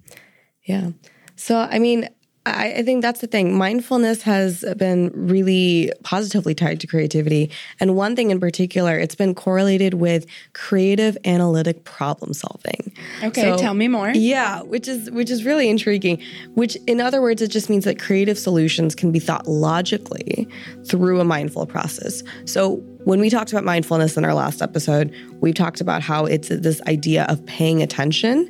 Yeah. 0.63 0.91
So, 1.39 1.57
I 1.57 1.79
mean, 1.79 2.09
I, 2.45 2.73
I, 2.73 2.83
think 2.83 3.01
that's 3.01 3.21
the 3.21 3.27
thing. 3.27 3.57
Mindfulness 3.57 4.21
has 4.23 4.65
been 4.77 5.09
really 5.13 5.89
positively 6.03 6.53
tied 6.53 6.81
to 6.81 6.87
creativity. 6.87 7.49
And 7.79 7.95
one 7.95 8.13
thing 8.13 8.29
in 8.29 8.41
particular, 8.41 8.99
it's 8.99 9.15
been 9.15 9.33
correlated 9.33 9.93
with 9.93 10.25
creative 10.51 11.17
analytic 11.23 11.85
problem 11.85 12.33
solving. 12.33 12.93
Okay, 13.23 13.41
so, 13.41 13.57
tell 13.57 13.73
me 13.73 13.87
more. 13.87 14.09
Yeah, 14.09 14.63
which 14.63 14.89
is 14.89 15.09
which 15.11 15.29
is 15.29 15.45
really 15.45 15.69
intriguing. 15.69 16.21
Which 16.55 16.75
in 16.87 16.99
other 16.99 17.21
words, 17.21 17.41
it 17.41 17.51
just 17.51 17.69
means 17.69 17.85
that 17.85 17.99
creative 17.99 18.37
solutions 18.37 18.95
can 18.95 19.13
be 19.13 19.19
thought 19.19 19.47
logically 19.47 20.45
through 20.87 21.21
a 21.21 21.25
mindful 21.25 21.67
process. 21.67 22.21
So 22.43 22.83
when 23.05 23.21
we 23.21 23.29
talked 23.29 23.53
about 23.53 23.63
mindfulness 23.63 24.17
in 24.17 24.25
our 24.25 24.33
last 24.33 24.61
episode, 24.61 25.15
we 25.39 25.53
talked 25.53 25.79
about 25.79 26.01
how 26.01 26.25
it's 26.25 26.49
this 26.49 26.81
idea 26.81 27.25
of 27.29 27.45
paying 27.45 27.81
attention 27.81 28.49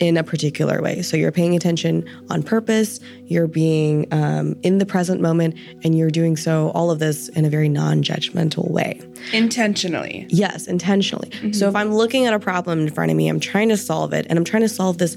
in 0.00 0.16
a 0.16 0.24
particular 0.24 0.80
way. 0.80 1.02
So 1.02 1.16
you're 1.16 1.30
paying 1.30 1.54
attention 1.54 2.08
on 2.30 2.42
purpose, 2.42 3.00
you're 3.26 3.46
being 3.46 4.06
um, 4.12 4.56
in 4.62 4.78
the 4.78 4.86
present 4.86 5.20
moment, 5.20 5.56
and 5.84 5.96
you're 5.96 6.10
doing 6.10 6.36
so, 6.36 6.70
all 6.70 6.90
of 6.90 6.98
this 6.98 7.28
in 7.28 7.44
a 7.44 7.50
very 7.50 7.68
non 7.68 8.02
judgmental 8.02 8.70
way. 8.70 9.00
Intentionally. 9.32 10.26
Yes, 10.30 10.66
intentionally. 10.66 11.28
Mm-hmm. 11.28 11.52
So 11.52 11.68
if 11.68 11.76
I'm 11.76 11.94
looking 11.94 12.26
at 12.26 12.32
a 12.32 12.40
problem 12.40 12.80
in 12.80 12.90
front 12.90 13.10
of 13.10 13.16
me, 13.16 13.28
I'm 13.28 13.40
trying 13.40 13.68
to 13.68 13.76
solve 13.76 14.12
it, 14.14 14.26
and 14.28 14.38
I'm 14.38 14.44
trying 14.44 14.62
to 14.62 14.68
solve 14.68 14.98
this 14.98 15.16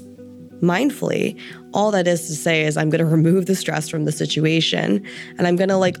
mindfully, 0.60 1.38
all 1.72 1.90
that 1.90 2.06
is 2.06 2.26
to 2.28 2.34
say 2.34 2.64
is 2.64 2.76
I'm 2.76 2.90
going 2.90 3.00
to 3.00 3.06
remove 3.06 3.46
the 3.46 3.54
stress 3.54 3.88
from 3.88 4.04
the 4.04 4.12
situation 4.12 5.04
and 5.36 5.46
I'm 5.46 5.56
going 5.56 5.68
to 5.68 5.76
like 5.76 5.96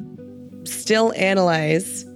still 0.64 1.12
analyze 1.16 2.06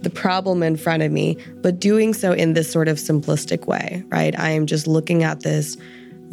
the 0.00 0.10
problem 0.10 0.62
in 0.62 0.76
front 0.76 1.02
of 1.02 1.12
me, 1.12 1.36
but 1.56 1.78
doing 1.78 2.12
so 2.12 2.32
in 2.32 2.54
this 2.54 2.70
sort 2.70 2.88
of 2.88 2.96
simplistic 2.96 3.66
way, 3.66 4.02
right? 4.08 4.38
I 4.38 4.50
am 4.50 4.66
just 4.66 4.86
looking 4.86 5.22
at 5.22 5.40
this 5.40 5.76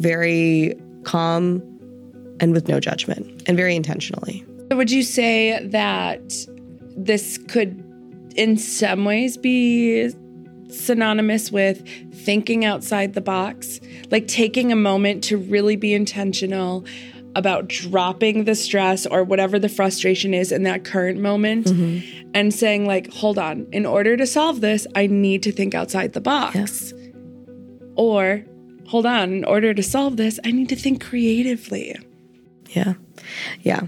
very 0.00 0.74
calm 1.04 1.62
and 2.40 2.52
with 2.52 2.68
no 2.68 2.80
judgment 2.80 3.42
and 3.46 3.56
very 3.56 3.76
intentionally. 3.76 4.44
So 4.70 4.76
Would 4.76 4.90
you 4.90 5.02
say 5.02 5.64
that 5.66 6.22
this 6.96 7.38
could, 7.48 7.84
in 8.34 8.56
some 8.56 9.04
ways, 9.04 9.36
be 9.36 10.10
synonymous 10.68 11.50
with 11.50 11.86
thinking 12.14 12.64
outside 12.64 13.14
the 13.14 13.20
box? 13.20 13.80
Like 14.10 14.26
taking 14.26 14.72
a 14.72 14.76
moment 14.76 15.22
to 15.24 15.36
really 15.36 15.76
be 15.76 15.92
intentional 15.92 16.84
about 17.36 17.68
dropping 17.68 18.44
the 18.44 18.54
stress 18.54 19.06
or 19.06 19.22
whatever 19.22 19.58
the 19.58 19.68
frustration 19.68 20.34
is 20.34 20.50
in 20.50 20.64
that 20.64 20.84
current 20.84 21.20
moment 21.20 21.66
mm-hmm. 21.66 22.30
and 22.34 22.52
saying, 22.52 22.86
like, 22.86 23.12
hold 23.12 23.38
on, 23.38 23.66
in 23.72 23.86
order 23.86 24.16
to 24.16 24.26
solve 24.26 24.60
this, 24.60 24.86
I 24.94 25.06
need 25.06 25.42
to 25.44 25.52
think 25.52 25.74
outside 25.74 26.12
the 26.12 26.20
box. 26.20 26.56
Yes. 26.56 26.92
Or 27.96 28.44
hold 28.90 29.06
on, 29.06 29.32
in 29.32 29.44
order 29.44 29.72
to 29.72 29.82
solve 29.84 30.16
this, 30.16 30.40
I 30.44 30.50
need 30.50 30.68
to 30.70 30.76
think 30.76 31.00
creatively. 31.00 31.96
Yeah. 32.70 32.94
Yeah. 33.60 33.82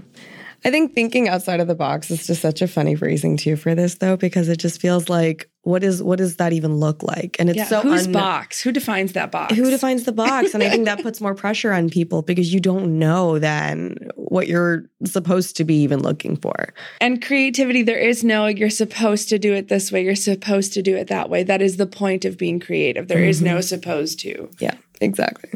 I 0.63 0.71
think 0.71 0.93
thinking 0.93 1.27
outside 1.27 1.59
of 1.59 1.67
the 1.67 1.75
box 1.75 2.09
is 2.09 2.25
just 2.25 2.41
such 2.41 2.61
a 2.61 2.69
funny 2.69 2.95
phrasing 2.95 3.35
too 3.35 3.57
for 3.57 3.75
this 3.75 3.95
though, 3.95 4.15
because 4.15 4.47
it 4.47 4.59
just 4.59 4.79
feels 4.79 5.09
like 5.09 5.49
what 5.63 5.81
is 5.81 6.03
what 6.03 6.17
does 6.17 6.35
that 6.37 6.51
even 6.51 6.75
look 6.75 7.03
like? 7.03 7.37
And 7.39 7.49
it's 7.49 7.57
yeah, 7.57 7.65
so 7.65 7.81
whose 7.81 8.05
un- 8.05 8.11
box? 8.11 8.61
Who 8.61 8.71
defines 8.71 9.13
that 9.13 9.31
box? 9.31 9.55
Who 9.55 9.69
defines 9.69 10.03
the 10.03 10.11
box? 10.11 10.53
And 10.53 10.61
I 10.61 10.69
think 10.69 10.85
that 10.85 11.01
puts 11.01 11.21
more 11.21 11.33
pressure 11.33 11.71
on 11.71 11.89
people 11.89 12.21
because 12.21 12.53
you 12.53 12.59
don't 12.59 12.99
know 12.99 13.39
then 13.39 13.95
what 14.15 14.47
you're 14.47 14.83
supposed 15.05 15.55
to 15.57 15.63
be 15.63 15.75
even 15.75 16.01
looking 16.01 16.35
for. 16.35 16.73
And 16.99 17.21
creativity, 17.21 17.81
there 17.81 17.97
is 17.97 18.23
no 18.25 18.47
you're 18.47 18.69
supposed 18.69 19.29
to 19.29 19.39
do 19.39 19.53
it 19.53 19.69
this 19.69 19.91
way, 19.91 20.03
you're 20.03 20.15
supposed 20.15 20.73
to 20.73 20.81
do 20.81 20.97
it 20.97 21.07
that 21.07 21.29
way. 21.29 21.43
That 21.43 21.61
is 21.61 21.77
the 21.77 21.87
point 21.87 22.25
of 22.25 22.37
being 22.37 22.59
creative. 22.59 23.07
There 23.07 23.19
mm-hmm. 23.19 23.29
is 23.29 23.41
no 23.41 23.51
mm-hmm. 23.53 23.61
supposed 23.61 24.19
to. 24.19 24.49
Yeah, 24.59 24.75
exactly. 24.99 25.51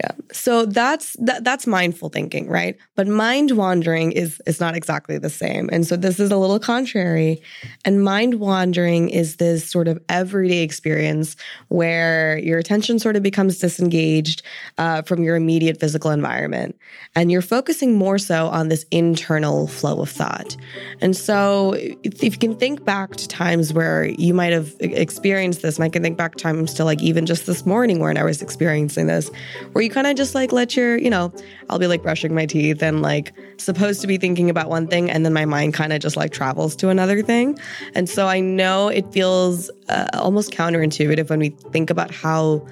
Yeah. 0.00 0.12
So 0.30 0.66
that's 0.66 1.16
that, 1.20 1.42
that's 1.42 1.66
mindful 1.66 2.10
thinking, 2.10 2.50
right? 2.50 2.76
But 2.96 3.06
mind 3.06 3.52
wandering 3.52 4.12
is 4.12 4.42
is 4.46 4.60
not 4.60 4.76
exactly 4.76 5.16
the 5.16 5.30
same. 5.30 5.70
And 5.72 5.86
so 5.86 5.96
this 5.96 6.20
is 6.20 6.30
a 6.30 6.36
little 6.36 6.58
contrary. 6.58 7.40
And 7.82 8.04
mind 8.04 8.34
wandering 8.34 9.08
is 9.08 9.36
this 9.36 9.70
sort 9.70 9.88
of 9.88 9.98
everyday 10.10 10.62
experience 10.62 11.34
where 11.68 12.36
your 12.38 12.58
attention 12.58 12.98
sort 12.98 13.16
of 13.16 13.22
becomes 13.22 13.58
disengaged 13.58 14.42
uh, 14.76 15.00
from 15.00 15.22
your 15.22 15.34
immediate 15.34 15.80
physical 15.80 16.10
environment, 16.10 16.78
and 17.14 17.32
you're 17.32 17.40
focusing 17.40 17.94
more 17.94 18.18
so 18.18 18.48
on 18.48 18.68
this 18.68 18.84
internal 18.90 19.66
flow 19.66 20.02
of 20.02 20.10
thought. 20.10 20.58
And 21.00 21.16
so 21.16 21.74
if 21.74 22.22
you 22.22 22.30
can 22.32 22.54
think 22.56 22.84
back 22.84 23.16
to 23.16 23.26
times 23.26 23.72
where 23.72 24.04
you 24.04 24.34
might 24.34 24.52
have 24.52 24.74
experienced 24.80 25.62
this, 25.62 25.76
and 25.76 25.84
I 25.84 25.88
can 25.88 26.02
think 26.02 26.18
back 26.18 26.34
times 26.34 26.74
to 26.74 26.84
like 26.84 27.00
even 27.00 27.24
just 27.24 27.46
this 27.46 27.64
morning 27.64 28.00
when 28.00 28.18
I 28.18 28.24
was 28.24 28.42
experiencing 28.42 29.06
this, 29.06 29.30
where 29.72 29.85
you 29.86 29.90
kind 29.90 30.06
of 30.06 30.16
just 30.16 30.34
like 30.34 30.52
let 30.52 30.76
your, 30.76 30.98
you 30.98 31.08
know, 31.08 31.32
I'll 31.70 31.78
be 31.78 31.86
like 31.86 32.02
brushing 32.02 32.34
my 32.34 32.44
teeth 32.44 32.82
and 32.82 33.00
like 33.00 33.32
supposed 33.56 34.00
to 34.02 34.06
be 34.06 34.18
thinking 34.18 34.50
about 34.50 34.68
one 34.68 34.88
thing 34.88 35.10
and 35.10 35.24
then 35.24 35.32
my 35.32 35.44
mind 35.44 35.74
kind 35.74 35.92
of 35.92 36.00
just 36.00 36.16
like 36.16 36.32
travels 36.32 36.76
to 36.76 36.88
another 36.90 37.22
thing. 37.22 37.58
And 37.94 38.08
so 38.08 38.26
I 38.26 38.40
know 38.40 38.88
it 38.88 39.10
feels 39.12 39.70
uh, 39.88 40.08
almost 40.14 40.50
counterintuitive 40.50 41.30
when 41.30 41.38
we 41.38 41.50
think 41.70 41.88
about 41.88 42.10
how 42.10 42.66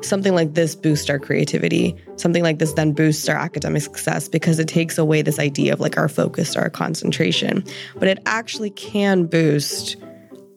something 0.00 0.34
like 0.34 0.54
this 0.54 0.74
boosts 0.74 1.10
our 1.10 1.18
creativity. 1.18 1.94
Something 2.16 2.42
like 2.42 2.58
this 2.58 2.72
then 2.72 2.92
boosts 2.92 3.28
our 3.28 3.36
academic 3.36 3.82
success 3.82 4.28
because 4.28 4.58
it 4.58 4.68
takes 4.68 4.96
away 4.96 5.22
this 5.22 5.38
idea 5.38 5.72
of 5.72 5.80
like 5.80 5.98
our 5.98 6.08
focus 6.08 6.56
our 6.56 6.70
concentration. 6.70 7.62
But 7.96 8.08
it 8.08 8.18
actually 8.24 8.70
can 8.70 9.26
boost 9.26 9.96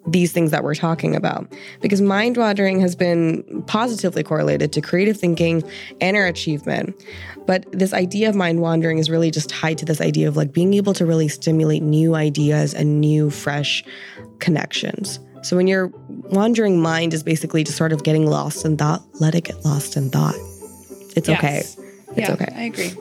these 0.08 0.32
things 0.32 0.52
that 0.52 0.64
we're 0.64 0.76
talking 0.76 1.16
about. 1.16 1.52
Because 1.82 2.02
mind 2.02 2.38
wandering 2.38 2.80
has 2.80 2.96
been 2.96 3.64
positively 3.68 4.24
correlated 4.24 4.72
to 4.74 4.82
creative 4.82 5.18
thinking 5.18 5.64
and 6.00 6.18
our 6.18 6.26
achievement. 6.26 6.96
But 7.46 7.66
this 7.72 7.94
idea 7.94 8.30
of 8.30 8.36
mind 8.36 8.62
wandering 8.62 8.98
is 8.98 9.10
really 9.10 9.32
just 9.32 9.50
tied 9.50 9.78
to 9.80 9.86
this 9.86 10.02
idea 10.02 10.28
of 10.28 10.38
like 10.38 10.54
being 10.54 10.74
able 10.74 10.94
to 10.94 11.06
really 11.06 11.28
stimulate 11.28 11.84
new 11.84 12.16
ideas 12.16 12.74
and 12.74 13.00
new, 13.00 13.30
fresh 13.30 13.84
connections. 14.40 15.20
So 15.44 15.56
when 15.56 15.68
your 15.68 15.88
wandering 16.08 16.82
mind 16.82 17.14
is 17.14 17.24
basically 17.24 17.64
just 17.64 17.78
sort 17.78 17.92
of 17.92 18.04
getting 18.04 18.28
lost 18.28 18.64
in 18.64 18.78
thought, 18.78 19.04
let 19.20 19.36
it 19.36 19.44
get 19.44 19.64
lost 19.66 19.98
in 19.98 20.10
thought. 20.10 20.36
It's 21.16 21.28
yes. 21.28 21.38
okay. 21.38 21.58
It's 21.58 22.18
yeah, 22.18 22.34
okay. 22.34 22.54
I 22.56 22.64
agree. 22.64 22.92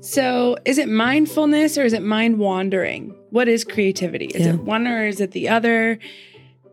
So, 0.00 0.56
is 0.64 0.78
it 0.78 0.88
mindfulness 0.88 1.76
or 1.76 1.84
is 1.84 1.92
it 1.92 2.02
mind 2.02 2.38
wandering? 2.38 3.14
What 3.30 3.48
is 3.48 3.64
creativity? 3.64 4.26
Is 4.26 4.46
yeah. 4.46 4.54
it 4.54 4.60
one 4.60 4.86
or 4.86 5.06
is 5.06 5.20
it 5.20 5.32
the 5.32 5.48
other? 5.48 5.98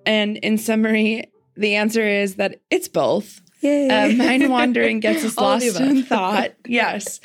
And 0.05 0.37
in 0.37 0.57
summary, 0.57 1.31
the 1.55 1.75
answer 1.75 2.05
is 2.05 2.35
that 2.35 2.61
it's 2.69 2.87
both. 2.87 3.41
Uh, 3.63 4.09
mind 4.15 4.49
wandering 4.49 4.99
gets 4.99 5.25
us 5.25 5.37
lost 5.37 5.79
in 5.79 6.03
thought. 6.03 6.53
Yes. 6.67 7.19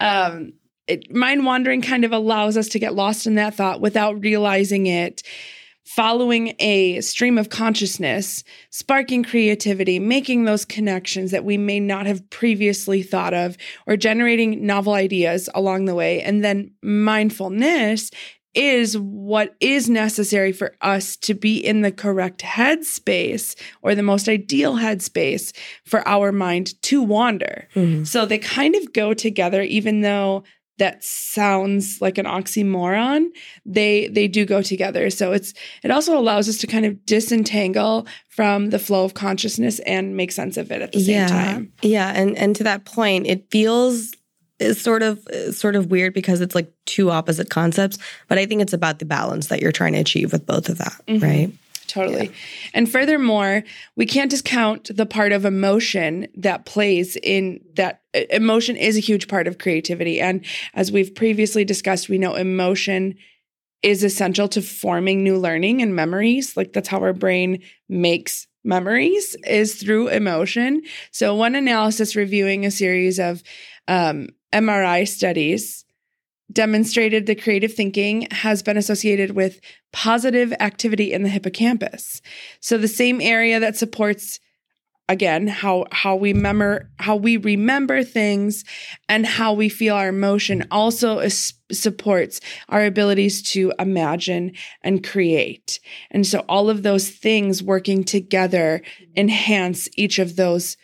Um, 0.00 0.54
it, 0.86 1.14
mind 1.14 1.44
wandering 1.44 1.82
kind 1.82 2.04
of 2.04 2.12
allows 2.12 2.56
us 2.56 2.68
to 2.70 2.78
get 2.78 2.94
lost 2.94 3.26
in 3.26 3.36
that 3.36 3.54
thought 3.54 3.80
without 3.80 4.22
realizing 4.22 4.86
it 4.86 5.22
following 5.84 6.54
a 6.60 7.00
stream 7.02 7.36
of 7.36 7.50
consciousness, 7.50 8.42
sparking 8.70 9.22
creativity, 9.22 9.98
making 9.98 10.44
those 10.44 10.64
connections 10.64 11.30
that 11.30 11.44
we 11.44 11.58
may 11.58 11.78
not 11.78 12.06
have 12.06 12.28
previously 12.30 13.02
thought 13.02 13.34
of, 13.34 13.56
or 13.86 13.96
generating 13.96 14.66
novel 14.66 14.94
ideas 14.94 15.48
along 15.54 15.84
the 15.84 15.94
way. 15.94 16.22
And 16.22 16.42
then 16.42 16.72
mindfulness 16.82 18.10
is 18.54 18.96
what 18.96 19.54
is 19.60 19.88
necessary 19.88 20.52
for 20.52 20.74
us 20.80 21.16
to 21.16 21.34
be 21.34 21.58
in 21.58 21.82
the 21.82 21.92
correct 21.92 22.40
headspace 22.40 23.56
or 23.82 23.94
the 23.94 24.02
most 24.02 24.28
ideal 24.28 24.74
headspace 24.74 25.54
for 25.84 26.06
our 26.06 26.32
mind 26.32 26.80
to 26.82 27.02
wander. 27.02 27.68
Mm-hmm. 27.74 28.04
So 28.04 28.26
they 28.26 28.38
kind 28.38 28.74
of 28.74 28.92
go 28.92 29.14
together, 29.14 29.62
even 29.62 30.02
though 30.02 30.44
that 30.78 31.04
sounds 31.04 32.00
like 32.00 32.18
an 32.18 32.26
oxymoron 32.26 33.28
they 33.64 34.08
they 34.08 34.26
do 34.26 34.44
go 34.44 34.60
together 34.60 35.08
so 35.08 35.32
it's 35.32 35.54
it 35.82 35.90
also 35.90 36.18
allows 36.18 36.48
us 36.48 36.58
to 36.58 36.66
kind 36.66 36.84
of 36.84 37.06
disentangle 37.06 38.06
from 38.28 38.70
the 38.70 38.78
flow 38.78 39.04
of 39.04 39.14
consciousness 39.14 39.78
and 39.80 40.16
make 40.16 40.32
sense 40.32 40.56
of 40.56 40.72
it 40.72 40.82
at 40.82 40.92
the 40.92 41.00
same 41.00 41.14
yeah. 41.14 41.26
time 41.28 41.72
yeah 41.82 42.12
and 42.14 42.36
and 42.36 42.56
to 42.56 42.64
that 42.64 42.84
point 42.84 43.26
it 43.26 43.48
feels 43.50 44.12
is 44.64 44.80
sort 44.80 45.02
of 45.02 45.24
sort 45.50 45.76
of 45.76 45.90
weird 45.90 46.14
because 46.14 46.40
it's 46.40 46.54
like 46.54 46.72
two 46.86 47.10
opposite 47.10 47.50
concepts 47.50 47.98
but 48.28 48.38
i 48.38 48.46
think 48.46 48.60
it's 48.60 48.72
about 48.72 48.98
the 48.98 49.04
balance 49.04 49.48
that 49.48 49.60
you're 49.60 49.72
trying 49.72 49.92
to 49.92 50.00
achieve 50.00 50.32
with 50.32 50.46
both 50.46 50.68
of 50.68 50.78
that 50.78 51.00
mm-hmm. 51.06 51.24
right 51.24 51.52
Totally. 51.86 52.26
Yeah. 52.26 52.32
And 52.72 52.90
furthermore, 52.90 53.62
we 53.94 54.06
can't 54.06 54.30
discount 54.30 54.90
the 54.96 55.06
part 55.06 55.32
of 55.32 55.44
emotion 55.44 56.26
that 56.34 56.64
plays 56.64 57.16
in 57.22 57.60
that 57.74 58.02
emotion 58.30 58.76
is 58.76 58.96
a 58.96 59.00
huge 59.00 59.28
part 59.28 59.46
of 59.46 59.58
creativity. 59.58 60.20
And 60.20 60.44
as 60.74 60.90
we've 60.90 61.14
previously 61.14 61.64
discussed, 61.64 62.08
we 62.08 62.18
know 62.18 62.34
emotion 62.34 63.16
is 63.82 64.02
essential 64.02 64.48
to 64.48 64.62
forming 64.62 65.22
new 65.22 65.38
learning 65.38 65.82
and 65.82 65.94
memories. 65.94 66.56
Like 66.56 66.72
that's 66.72 66.88
how 66.88 67.00
our 67.00 67.12
brain 67.12 67.62
makes 67.88 68.46
memories 68.64 69.36
is 69.46 69.74
through 69.74 70.08
emotion. 70.08 70.82
So 71.10 71.34
one 71.34 71.54
analysis 71.54 72.16
reviewing 72.16 72.64
a 72.64 72.70
series 72.70 73.20
of 73.20 73.42
um, 73.86 74.30
MRI 74.54 75.06
studies 75.06 75.84
demonstrated 76.52 77.26
the 77.26 77.34
creative 77.34 77.74
thinking 77.74 78.28
has 78.30 78.62
been 78.62 78.76
associated 78.76 79.32
with 79.32 79.60
positive 79.92 80.52
activity 80.60 81.12
in 81.12 81.22
the 81.22 81.28
hippocampus. 81.28 82.22
So 82.60 82.78
the 82.78 82.88
same 82.88 83.20
area 83.20 83.58
that 83.60 83.76
supports 83.76 84.38
again 85.08 85.46
how 85.46 85.84
how 85.92 86.16
we 86.16 86.32
remember 86.32 86.90
how 86.98 87.16
we 87.16 87.36
remember 87.36 88.02
things 88.02 88.64
and 89.08 89.26
how 89.26 89.52
we 89.52 89.68
feel 89.68 89.94
our 89.94 90.08
emotion 90.08 90.66
also 90.70 91.18
is, 91.18 91.52
supports 91.70 92.40
our 92.70 92.84
abilities 92.86 93.42
to 93.42 93.72
imagine 93.78 94.52
and 94.82 95.06
create. 95.06 95.78
And 96.10 96.26
so 96.26 96.40
all 96.48 96.70
of 96.70 96.82
those 96.82 97.10
things 97.10 97.62
working 97.62 98.04
together 98.04 98.80
enhance 99.16 99.88
each 99.96 100.18
of 100.18 100.36
those 100.36 100.76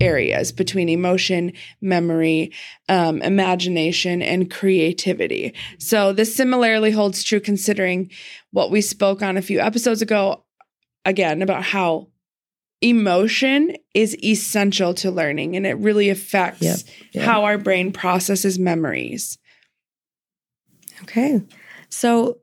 areas 0.00 0.52
between 0.52 0.88
emotion, 0.88 1.52
memory, 1.80 2.52
um, 2.88 3.20
imagination, 3.22 4.22
and 4.22 4.50
creativity. 4.50 5.54
So 5.78 6.12
this 6.12 6.34
similarly 6.34 6.90
holds 6.90 7.22
true 7.22 7.40
considering 7.40 8.10
what 8.52 8.70
we 8.70 8.80
spoke 8.80 9.22
on 9.22 9.36
a 9.36 9.42
few 9.42 9.60
episodes 9.60 10.02
ago, 10.02 10.44
again, 11.04 11.42
about 11.42 11.64
how 11.64 12.08
emotion 12.80 13.74
is 13.92 14.16
essential 14.22 14.94
to 14.94 15.10
learning 15.10 15.56
and 15.56 15.66
it 15.66 15.76
really 15.78 16.10
affects 16.10 16.62
yep, 16.62 16.78
yep. 17.12 17.24
how 17.24 17.44
our 17.44 17.58
brain 17.58 17.92
processes 17.92 18.56
memories. 18.56 19.36
Okay. 21.02 21.42
So 21.88 22.38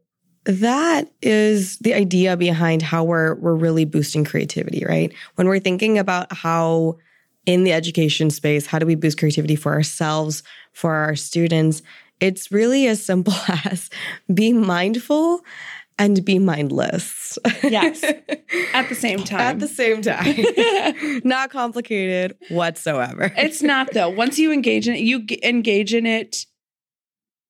that 0.45 1.09
is 1.21 1.77
the 1.79 1.93
idea 1.93 2.35
behind 2.35 2.81
how 2.81 3.03
we're 3.03 3.35
we're 3.35 3.55
really 3.55 3.85
boosting 3.85 4.25
creativity, 4.25 4.83
right? 4.85 5.13
When 5.35 5.47
we're 5.47 5.59
thinking 5.59 5.97
about 5.97 6.31
how 6.33 6.97
in 7.45 7.63
the 7.63 7.73
education 7.73 8.29
space, 8.29 8.65
how 8.65 8.79
do 8.79 8.85
we 8.85 8.95
boost 8.95 9.17
creativity 9.17 9.55
for 9.55 9.73
ourselves, 9.73 10.43
for 10.73 10.93
our 10.93 11.15
students? 11.15 11.81
It's 12.19 12.51
really 12.51 12.87
as 12.87 13.03
simple 13.03 13.33
as 13.65 13.89
be 14.33 14.53
mindful 14.53 15.41
and 15.97 16.25
be 16.25 16.39
mindless. 16.39 17.37
Yes. 17.63 18.03
At 18.73 18.89
the 18.89 18.95
same 18.95 19.23
time. 19.23 19.39
At 19.39 19.59
the 19.59 19.67
same 19.67 20.01
time. 20.01 21.21
not 21.23 21.49
complicated 21.51 22.35
whatsoever. 22.49 23.31
It's 23.37 23.61
not 23.61 23.93
though. 23.93 24.09
Once 24.09 24.37
you 24.37 24.51
engage 24.51 24.87
in 24.87 24.95
it, 24.95 25.01
you 25.01 25.25
engage 25.43 25.93
in 25.93 26.05
it 26.05 26.45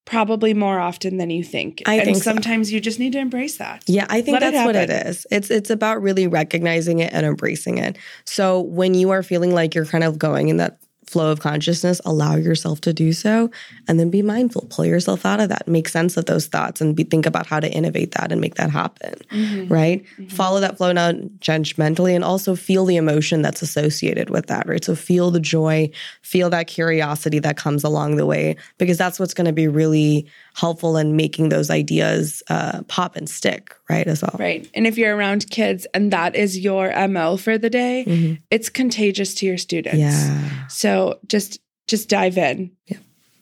probably 0.05 0.53
more 0.53 0.79
often 0.79 1.17
than 1.17 1.29
you 1.29 1.43
think. 1.43 1.81
I 1.85 1.95
and 1.95 2.05
think 2.05 2.23
sometimes 2.23 2.69
so. 2.69 2.75
you 2.75 2.79
just 2.79 2.99
need 2.99 3.13
to 3.13 3.19
embrace 3.19 3.57
that. 3.57 3.83
Yeah, 3.87 4.05
I 4.09 4.21
think 4.21 4.39
Let 4.39 4.51
that's 4.51 4.63
it 4.63 4.65
what 4.65 4.75
it 4.75 4.89
is. 4.89 5.27
It's 5.31 5.49
it's 5.49 5.69
about 5.69 6.01
really 6.01 6.27
recognizing 6.27 6.99
it 6.99 7.11
and 7.11 7.25
embracing 7.25 7.79
it. 7.79 7.97
So 8.25 8.61
when 8.61 8.93
you 8.93 9.09
are 9.09 9.23
feeling 9.23 9.53
like 9.53 9.75
you're 9.75 9.85
kind 9.85 10.03
of 10.03 10.17
going 10.17 10.49
in 10.49 10.57
that 10.57 10.77
flow 11.07 11.31
of 11.31 11.39
consciousness, 11.39 12.01
allow 12.05 12.35
yourself 12.35 12.81
to 12.81 12.93
do 12.93 13.13
so 13.13 13.51
and 13.87 13.99
then 13.99 14.09
be 14.09 14.21
mindful. 14.21 14.67
Pull 14.69 14.85
yourself 14.85 15.25
out 15.25 15.39
of 15.39 15.49
that. 15.49 15.67
Make 15.67 15.87
sense 15.87 16.17
of 16.17 16.25
those 16.25 16.47
thoughts 16.47 16.81
and 16.81 16.95
be, 16.95 17.03
think 17.03 17.25
about 17.25 17.45
how 17.45 17.59
to 17.59 17.69
innovate 17.71 18.11
that 18.13 18.31
and 18.31 18.41
make 18.41 18.55
that 18.55 18.69
happen. 18.69 19.15
Mm-hmm. 19.31 19.71
Right? 19.71 20.03
Mm-hmm. 20.03 20.27
Follow 20.27 20.59
that 20.59 20.77
flow 20.77 20.91
not 20.91 21.15
judgmentally 21.39 22.15
and 22.15 22.23
also 22.23 22.55
feel 22.55 22.85
the 22.85 22.97
emotion 22.97 23.41
that's 23.41 23.61
associated 23.61 24.29
with 24.29 24.47
that, 24.47 24.67
right? 24.67 24.83
So 24.83 24.95
feel 24.95 25.31
the 25.31 25.39
joy, 25.39 25.89
feel 26.21 26.49
that 26.49 26.67
curiosity 26.67 27.39
that 27.39 27.57
comes 27.57 27.83
along 27.83 28.15
the 28.15 28.25
way 28.25 28.55
because 28.77 28.97
that's 28.97 29.19
what's 29.19 29.33
going 29.33 29.45
to 29.45 29.53
be 29.53 29.67
really 29.67 30.27
helpful 30.55 30.97
in 30.97 31.15
making 31.15 31.49
those 31.49 31.69
ideas 31.69 32.41
uh, 32.49 32.81
pop 32.83 33.15
and 33.15 33.29
stick, 33.29 33.75
right? 33.89 34.07
As 34.07 34.21
well. 34.21 34.35
Right. 34.39 34.69
And 34.73 34.87
if 34.87 34.97
you're 34.97 35.15
around 35.15 35.49
kids 35.49 35.85
and 35.93 36.11
that 36.11 36.35
is 36.35 36.57
your 36.57 36.91
MO 37.07 37.37
for 37.37 37.57
the 37.57 37.69
day, 37.69 38.05
mm-hmm. 38.07 38.35
it's 38.49 38.69
contagious 38.69 39.35
to 39.35 39.45
your 39.45 39.57
students. 39.57 39.97
Yeah. 39.97 40.67
So 40.67 41.19
just 41.27 41.59
just 41.87 42.09
dive 42.09 42.37
in. 42.37 42.71
Yeah. 42.87 42.97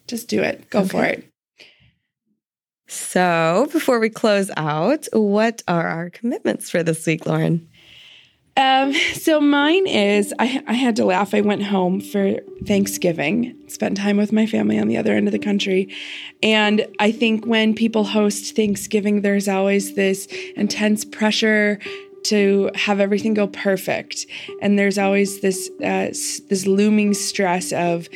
Just 0.08 0.28
do 0.28 0.41
it. 0.41 0.69
Go 0.69 0.80
okay. 0.80 0.89
for 0.89 1.06
it. 1.06 1.30
So, 2.88 3.67
before 3.71 3.99
we 3.99 4.10
close 4.10 4.52
out, 4.56 5.08
what 5.13 5.63
are 5.67 5.88
our 5.88 6.10
commitments 6.12 6.69
for 6.69 6.84
this 6.84 7.08
week, 7.08 7.26
Lauren? 7.26 7.67
Um, 8.56 8.94
so 9.13 9.39
mine 9.39 9.88
is 9.88 10.34
I, 10.39 10.63
I 10.68 10.74
had 10.74 10.96
to 10.98 11.06
laugh. 11.06 11.34
I 11.34 11.42
went 11.42 11.63
home 11.63 12.00
for 12.00 12.36
Thanksgiving, 12.66 13.56
spent 13.68 13.98
time 13.98 14.18
with 14.18 14.32
my 14.32 14.46
family 14.46 14.80
on 14.80 14.88
the 14.88 14.98
other 14.98 15.13
end 15.13 15.28
of 15.28 15.32
the 15.32 15.39
country. 15.39 15.94
And 16.42 16.86
I 17.00 17.12
think 17.12 17.46
when 17.46 17.74
people 17.74 18.04
host 18.04 18.56
Thanksgiving, 18.56 19.22
there's 19.22 19.48
always 19.48 19.96
this 19.96 20.28
intense 20.56 21.06
pressure 21.06 21.80
to 22.24 22.70
have 22.76 23.00
everything 23.00 23.34
go 23.34 23.48
perfect. 23.48 24.26
And 24.62 24.80
there's 24.80 24.98
always 24.98 25.42
this 25.42 25.70
uh, 25.84 26.08
this 26.50 26.66
looming 26.66 27.13
stress 27.13 27.74
of 27.74 28.08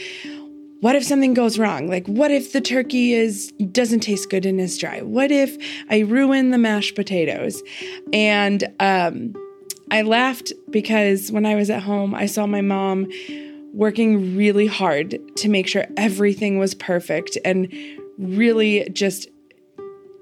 what 0.79 0.95
if 0.95 1.03
something 1.03 1.33
goes 1.33 1.57
wrong? 1.57 1.87
Like 1.87 2.05
what 2.07 2.31
if 2.31 2.53
the 2.53 2.61
turkey 2.61 3.13
is 3.13 3.51
doesn't 3.71 4.01
taste 4.01 4.29
good 4.29 4.45
and 4.45 4.61
is 4.61 4.77
dry? 4.77 5.01
What 5.01 5.31
if 5.31 5.57
I 5.89 5.99
ruin 5.99 6.51
the 6.51 6.57
mashed 6.57 6.95
potatoes? 6.95 7.61
And 8.13 8.63
um 8.79 9.33
I 9.91 10.01
laughed 10.01 10.51
because 10.69 11.31
when 11.31 11.45
I 11.45 11.55
was 11.55 11.69
at 11.69 11.83
home, 11.83 12.13
I 12.13 12.25
saw 12.25 12.45
my 12.45 12.61
mom 12.61 13.07
working 13.73 14.35
really 14.35 14.67
hard 14.67 15.19
to 15.37 15.49
make 15.49 15.67
sure 15.67 15.85
everything 15.97 16.57
was 16.57 16.73
perfect 16.73 17.37
and 17.45 17.71
really 18.17 18.89
just 18.89 19.27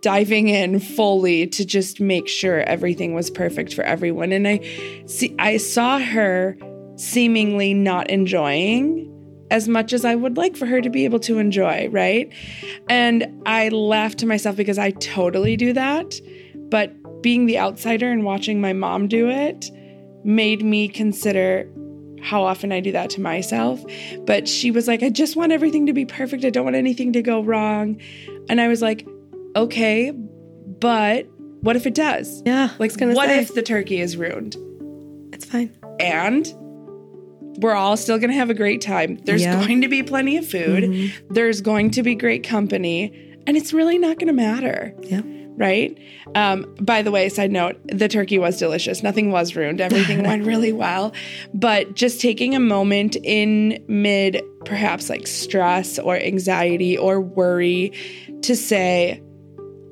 diving 0.02 0.50
in 0.50 0.80
fully 0.80 1.48
to 1.48 1.66
just 1.66 2.00
make 2.00 2.28
sure 2.28 2.60
everything 2.62 3.14
was 3.14 3.32
perfect 3.32 3.74
for 3.74 3.84
everyone. 3.84 4.32
And 4.32 4.48
I 4.48 4.60
see 5.08 5.34
I 5.40 5.58
saw 5.58 6.00
her 6.00 6.58
seemingly 6.96 7.74
not 7.74 8.10
enjoying 8.10 9.12
as 9.52 9.68
much 9.68 9.94
as 9.94 10.06
I 10.06 10.16
would 10.16 10.38
like 10.38 10.56
for 10.56 10.66
her 10.66 10.82
to 10.82 10.90
be 10.90 11.06
able 11.06 11.20
to 11.22 11.40
enjoy, 11.40 11.90
right? 11.90 12.32
And 12.90 13.42
I 13.46 13.70
laughed 13.70 14.20
to 14.20 14.26
myself 14.26 14.56
because 14.56 14.78
I 14.78 14.92
totally 14.92 15.56
do 15.56 15.74
that. 15.74 16.20
But 16.70 16.94
being 17.26 17.48
the 17.48 17.58
outsider 17.58 18.12
and 18.12 18.24
watching 18.24 18.62
my 18.62 18.72
mom 18.72 19.08
do 19.08 19.28
it 19.32 19.72
made 20.24 20.64
me 20.64 20.88
consider 20.88 21.68
how 22.22 22.44
often 22.44 22.72
I 22.72 22.82
do 22.82 22.92
that 22.92 23.10
to 23.12 23.22
myself. 23.22 23.84
But 24.28 24.48
she 24.48 24.70
was 24.70 24.88
like, 24.88 25.02
I 25.02 25.10
just 25.10 25.36
want 25.36 25.52
everything 25.52 25.88
to 25.88 25.94
be 25.94 26.06
perfect. 26.06 26.46
I 26.46 26.52
don't 26.52 26.66
want 26.66 26.76
anything 26.76 27.14
to 27.14 27.24
go 27.24 27.42
wrong. 27.42 28.00
And 28.48 28.62
I 28.62 28.68
was 28.68 28.84
like, 28.84 29.08
okay, 29.56 30.12
but 30.12 31.26
what 31.62 31.76
if 31.76 31.88
it 31.88 31.96
does? 31.96 32.44
Yeah. 32.46 32.70
Like, 32.78 32.92
what 33.00 33.30
say. 33.30 33.40
if 33.40 33.56
the 33.56 33.64
turkey 33.64 34.00
is 34.00 34.16
ruined? 34.16 34.56
It's 35.34 35.46
fine. 35.46 35.76
And 36.00 36.46
we're 37.60 37.74
all 37.74 37.98
still 37.98 38.20
going 38.20 38.30
to 38.30 38.38
have 38.38 38.52
a 38.52 38.54
great 38.54 38.82
time. 38.82 39.16
There's 39.24 39.42
yeah. 39.42 39.66
going 39.66 39.82
to 39.82 39.88
be 39.88 40.04
plenty 40.04 40.38
of 40.38 40.46
food. 40.46 40.84
Mm-hmm. 40.84 41.34
There's 41.34 41.62
going 41.62 41.90
to 41.92 42.04
be 42.04 42.14
great 42.14 42.44
company. 42.44 43.40
And 43.48 43.58
it's 43.58 43.74
really 43.74 43.98
not 43.98 44.20
going 44.20 44.28
to 44.28 44.34
matter. 44.34 44.94
Yeah 45.02 45.24
right? 45.58 45.98
Um, 46.36 46.74
by 46.82 47.02
the 47.02 47.12
way, 47.12 47.30
side 47.30 47.52
note, 47.52 47.80
the 47.86 48.08
turkey 48.08 48.38
was 48.38 48.58
delicious. 48.58 49.04
Nothing 49.04 49.32
was 49.32 49.56
ruined. 49.56 49.82
Everything 49.82 50.24
went 50.28 50.46
really 50.46 50.74
well. 50.74 51.14
But 51.54 51.96
just 51.96 52.22
taking 52.22 52.56
a 52.56 52.60
moment 52.60 53.16
in 53.24 53.84
mid, 53.88 54.44
perhaps 54.66 55.10
like 55.10 55.28
stress 55.28 56.00
or 56.00 56.18
anxiety 56.18 56.98
or 56.98 57.22
worry 57.22 57.94
to 58.42 58.56
say, 58.56 59.22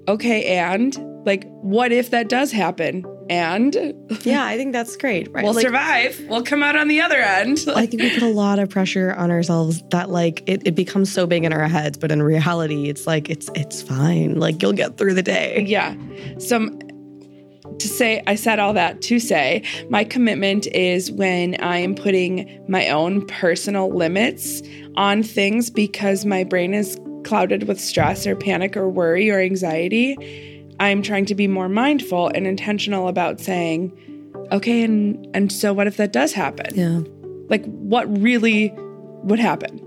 okay, 0.08 0.58
and 0.58 0.96
like, 1.26 1.46
what 1.62 1.92
if 1.92 2.12
that 2.12 2.28
does 2.28 2.52
happen? 2.52 3.06
And 3.34 3.76
yeah, 4.24 4.46
I 4.46 4.58
think 4.58 4.74
that's 4.74 4.96
great. 4.96 5.32
Right? 5.32 5.44
We'll 5.44 5.54
like, 5.54 5.66
survive. 5.66 6.24
We'll 6.30 6.44
come 6.44 6.62
out 6.62 6.76
on 6.76 6.88
the 6.88 7.02
other 7.02 7.18
end. 7.18 7.66
I 7.68 7.88
think 7.88 8.04
we 8.04 8.14
put 8.14 8.22
a 8.22 8.28
lot 8.28 8.60
of 8.60 8.70
pressure 8.70 9.12
on 9.14 9.32
ourselves 9.32 9.82
that 9.90 10.12
like 10.12 10.44
it, 10.46 10.62
it 10.68 10.76
becomes 10.76 11.12
so 11.12 11.26
big 11.26 11.44
in 11.44 11.52
our 11.52 11.68
heads, 11.68 11.98
but 11.98 12.12
in 12.12 12.22
reality, 12.22 12.90
it's 12.90 13.08
like 13.08 13.32
it's 13.32 13.50
it's 13.56 13.82
fine. 13.82 14.40
Like 14.40 14.62
you'll 14.62 14.74
get 14.74 14.98
through 14.98 15.16
the 15.16 15.24
day. 15.24 15.66
Yeah. 15.68 15.96
So 16.38 16.70
to 17.80 17.88
say, 17.88 18.22
I 18.28 18.36
said 18.36 18.60
all 18.60 18.74
that 18.74 19.02
to 19.04 19.20
say, 19.20 19.64
my 19.90 20.04
commitment 20.04 20.68
is 20.68 21.12
when 21.12 21.56
I 21.60 21.78
am 21.78 21.96
putting 21.96 22.64
my 22.68 22.90
own 22.90 23.26
personal 23.26 23.90
limits 23.90 24.62
on 24.96 25.24
things 25.24 25.72
because 25.72 26.24
my 26.24 26.44
brain 26.44 26.76
is 26.76 27.00
clouded 27.26 27.68
with 27.68 27.80
stress 27.82 28.28
or 28.28 28.36
panic 28.36 28.78
or 28.78 28.90
worry 28.90 29.32
or 29.32 29.40
anxiety 29.40 30.52
I'm 30.80 31.02
trying 31.02 31.26
to 31.26 31.36
be 31.36 31.48
more 31.48 31.70
mindful 31.70 32.30
and 32.30 32.48
intentional 32.48 33.08
about 33.08 33.40
saying, 33.40 33.92
okay, 34.52 34.84
and 34.84 35.28
and 35.36 35.52
so 35.52 35.74
what 35.74 35.88
if 35.88 35.98
that 35.98 36.14
does 36.14 36.34
happen? 36.34 36.74
Yeah. 36.76 37.02
Like 37.50 37.66
what 37.66 38.06
really 38.22 38.74
would 39.24 39.40
happen? 39.40 39.80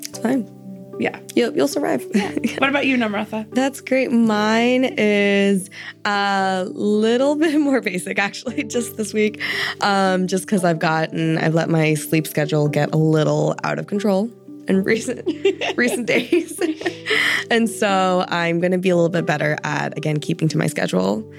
It's 0.00 0.18
fine. 0.18 0.52
Yeah. 0.98 1.20
You'll, 1.34 1.54
you'll 1.54 1.68
survive. 1.68 2.04
Yeah. 2.14 2.30
what 2.58 2.70
about 2.70 2.86
you, 2.86 2.96
Namratha? 2.96 3.52
That's 3.54 3.80
great. 3.82 4.10
Mine 4.10 4.94
is 4.96 5.68
a 6.06 6.64
little 6.70 7.36
bit 7.44 7.60
more 7.60 7.80
basic, 7.80 8.18
actually, 8.18 8.64
just 8.76 8.96
this 8.96 9.12
week. 9.12 9.42
Um, 9.82 10.26
just 10.26 10.46
because 10.46 10.64
I've 10.64 10.78
gotten, 10.78 11.36
I've 11.38 11.54
let 11.54 11.68
my 11.68 11.94
sleep 11.94 12.26
schedule 12.26 12.68
get 12.68 12.94
a 12.94 12.96
little 12.96 13.54
out 13.62 13.78
of 13.78 13.86
control 13.86 14.30
in 14.68 14.82
recent 14.82 15.26
recent 15.76 16.06
days. 16.06 16.60
and 17.50 17.68
so 17.68 18.24
I'm 18.28 18.60
going 18.60 18.72
to 18.72 18.78
be 18.78 18.90
a 18.90 18.96
little 18.96 19.10
bit 19.10 19.26
better 19.26 19.56
at 19.64 19.96
again 19.96 20.18
keeping 20.18 20.48
to 20.48 20.58
my 20.58 20.66
schedule 20.66 21.30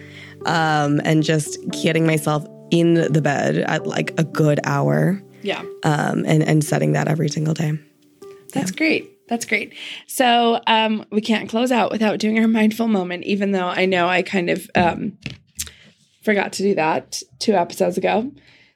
um, 0.45 1.01
and 1.03 1.23
just 1.23 1.57
getting 1.69 2.05
myself 2.05 2.45
in 2.71 2.95
the 3.11 3.21
bed 3.21 3.57
at 3.57 3.87
like 3.87 4.13
a 4.17 4.23
good 4.23 4.59
hour. 4.63 5.21
Yeah. 5.41 5.63
Um, 5.83 6.25
and 6.25 6.43
and 6.43 6.63
setting 6.63 6.93
that 6.93 7.07
every 7.07 7.29
single 7.29 7.53
day. 7.53 7.77
That's 8.53 8.71
yeah. 8.71 8.77
great. 8.77 9.27
That's 9.27 9.45
great. 9.45 9.73
So 10.07 10.61
um, 10.67 11.05
we 11.11 11.21
can't 11.21 11.49
close 11.49 11.71
out 11.71 11.91
without 11.91 12.19
doing 12.19 12.39
our 12.39 12.47
mindful 12.47 12.87
moment, 12.87 13.25
even 13.25 13.51
though 13.51 13.67
I 13.67 13.85
know 13.85 14.07
I 14.07 14.21
kind 14.21 14.49
of 14.49 14.69
um, 14.73 15.17
forgot 16.23 16.53
to 16.53 16.63
do 16.63 16.75
that 16.75 17.21
two 17.39 17.53
episodes 17.53 17.97
ago. 17.97 18.31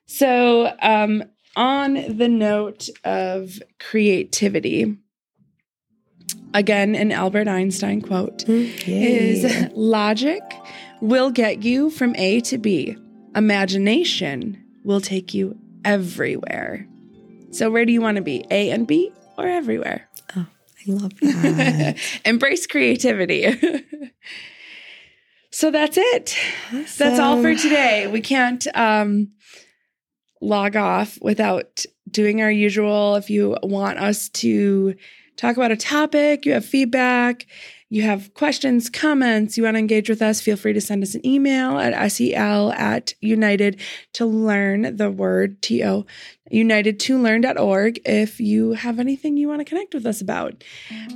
So 0.06 0.74
um, 0.82 1.24
on 1.56 1.94
the 1.94 2.28
note 2.28 2.90
of 3.04 3.62
creativity, 3.80 4.98
again, 6.54 6.96
an 6.96 7.12
Albert 7.12 7.48
Einstein 7.48 8.02
quote 8.02 8.48
is 8.48 9.70
logic 9.74 10.42
will 11.02 11.32
get 11.32 11.64
you 11.64 11.90
from 11.90 12.16
A 12.16 12.40
to 12.42 12.58
B. 12.58 12.96
Imagination 13.36 14.64
will 14.84 15.02
take 15.02 15.34
you 15.34 15.58
everywhere. 15.84 16.88
So, 17.52 17.70
where 17.70 17.86
do 17.86 17.92
you 17.92 18.02
want 18.02 18.18
to 18.18 18.22
be? 18.22 18.46
A 18.50 18.72
and 18.72 18.88
B 18.88 19.12
or 19.38 19.48
everywhere? 19.48 20.08
Oh, 20.36 20.46
I 20.46 20.92
love 20.92 21.12
that. 21.20 21.98
Embrace 22.26 22.68
creativity. 22.68 23.46
so, 25.52 25.72
that's 25.72 25.98
it. 25.98 26.38
Awesome. 26.68 26.86
That's 26.98 27.20
all 27.20 27.42
for 27.42 27.56
today. 27.56 28.08
We 28.08 28.22
can't 28.22 28.66
um, 28.76 29.32
log 30.42 30.76
off 30.76 31.18
without 31.22 31.86
doing 32.10 32.42
our 32.42 32.52
usual. 32.52 33.16
If 33.16 33.30
you 33.30 33.58
want 33.64 34.00
us 34.00 34.30
to 34.30 34.96
talk 35.38 35.56
about 35.56 35.72
a 35.72 35.78
topic, 35.78 36.46
you 36.46 36.54
have 36.54 36.66
feedback, 36.66 37.48
you 37.90 38.04
have 38.04 38.34
questions, 38.34 38.90
comments, 38.90 39.58
you 39.58 39.64
want 39.64 39.76
to 39.76 39.80
engage 39.80 40.10
with 40.10 40.22
us, 40.22 40.42
feel 40.42 40.56
free 40.56 40.74
to 40.74 40.82
send 40.82 41.04
us 41.04 41.16
an 41.16 41.26
email 41.26 41.78
at 41.78 42.12
sel 42.12 42.72
at 42.74 43.14
united 43.20 43.80
to 44.14 44.26
learn 44.26 44.96
the 44.96 45.12
word 45.12 45.62
to 45.64 46.06
united 46.50 47.00
to 47.02 47.22
learn.org 47.22 48.00
if 48.06 48.40
you 48.40 48.74
have 48.74 49.00
anything 49.00 49.38
you 49.38 49.48
want 49.48 49.60
to 49.60 49.66
connect 49.66 49.94
with 49.94 50.06
us 50.06 50.22
about. 50.22 50.64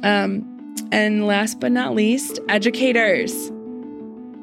Um, 0.03 0.51
and 0.91 1.25
last 1.25 1.59
but 1.59 1.71
not 1.71 1.95
least, 1.95 2.39
educators. 2.49 3.51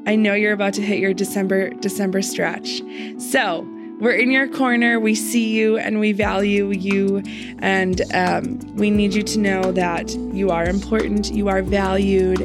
I 0.06 0.16
know 0.16 0.34
you're 0.34 0.52
about 0.52 0.74
to 0.74 0.82
hit 0.82 0.98
your 0.98 1.14
December 1.14 1.70
December 1.70 2.22
stretch. 2.22 2.82
So, 3.18 3.68
we're 4.02 4.10
in 4.10 4.32
your 4.32 4.48
corner. 4.48 4.98
We 4.98 5.14
see 5.14 5.50
you 5.50 5.78
and 5.78 6.00
we 6.00 6.10
value 6.10 6.72
you. 6.72 7.22
And 7.60 8.02
um, 8.12 8.58
we 8.74 8.90
need 8.90 9.14
you 9.14 9.22
to 9.22 9.38
know 9.38 9.70
that 9.70 10.10
you 10.10 10.50
are 10.50 10.64
important, 10.64 11.32
you 11.32 11.46
are 11.46 11.62
valued, 11.62 12.40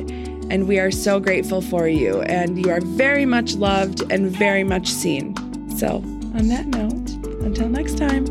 and 0.52 0.67
we 0.67 0.78
are 0.78 0.91
so 0.91 1.20
grateful 1.20 1.62
for 1.62 1.88
you. 1.88 2.22
And 2.22 2.63
you 2.63 2.72
are 2.72 2.80
very 2.82 3.26
much 3.26 3.56
loved 3.56 4.04
and 4.12 4.30
very 4.30 4.63
much 4.63 4.88
seen. 4.88 5.36
So, 5.76 5.96
on 6.38 6.48
that 6.50 6.67
note, 6.67 7.10
until 7.41 7.70
next 7.70 7.98
time, 7.98 8.26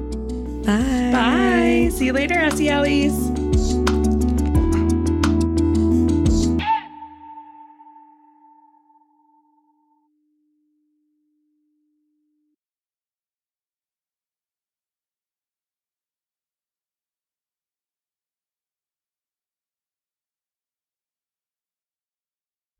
bye. 0.62 1.10
Bye. 1.12 1.88
See 1.90 2.06
you 2.06 2.12
later, 2.12 2.36
SELEs. 2.50 3.35